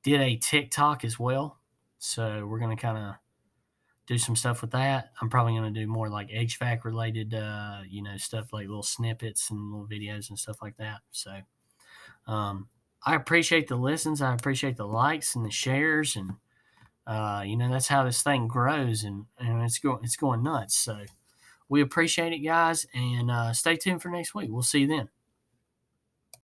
did 0.05 0.21
a 0.21 0.37
TikTok 0.37 1.05
as 1.05 1.19
well. 1.19 1.59
So 1.99 2.47
we're 2.47 2.61
going 2.61 2.77
to 2.77 2.81
kind 2.81 2.99
of 2.99 3.15
do 4.07 4.19
some 4.19 4.37
stuff 4.37 4.61
with 4.61 4.71
that. 4.73 5.11
I'm 5.21 5.31
probably 5.31 5.55
going 5.55 5.73
to 5.73 5.81
do 5.81 5.87
more 5.87 6.09
like 6.09 6.29
HVAC 6.29 6.85
related, 6.85 7.35
uh, 7.35 7.81
you 7.89 8.03
know, 8.03 8.17
stuff 8.19 8.53
like 8.53 8.69
little 8.69 8.83
snippets 8.83 9.51
and 9.51 9.73
little 9.73 9.89
videos 9.89 10.29
and 10.29 10.39
stuff 10.39 10.59
like 10.63 10.77
that. 10.77 11.01
So, 11.11 11.33
um, 12.27 12.69
I 13.07 13.15
appreciate 13.15 13.69
the 13.69 13.77
listens. 13.77 14.23
I 14.23 14.33
appreciate 14.33 14.77
the 14.77 14.87
likes 14.87 15.35
and 15.35 15.45
the 15.45 15.51
shares, 15.51 16.17
and 16.17 16.35
uh, 17.07 17.43
you 17.45 17.57
know 17.57 17.71
that's 17.71 17.89
how 17.89 18.05
this 18.05 18.23
thing 18.23 18.49
grows, 18.49 19.05
and, 19.05 19.27
and 19.39 19.63
it's 19.63 19.79
going 19.79 20.03
it's 20.03 20.17
going 20.17 20.43
nuts. 20.43 20.75
So 20.75 21.05
we 21.69 21.83
appreciate 21.83 22.33
it, 22.33 22.39
guys, 22.39 22.87
and 22.95 23.31
uh, 23.31 23.53
stay 23.53 23.77
tuned 23.77 24.01
for 24.01 24.09
next 24.09 24.35
week. 24.35 24.49
We'll 24.51 24.63
see 24.63 24.81
you 24.81 24.87
then. 24.87 25.11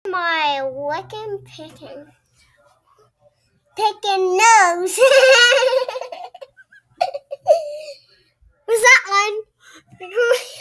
My 0.07 0.61
licking 0.63 1.39
picking 1.45 2.07
picking 3.81 4.37
nose. 4.37 4.99
Was 8.69 8.81
that 8.83 9.03
one? 9.09 9.37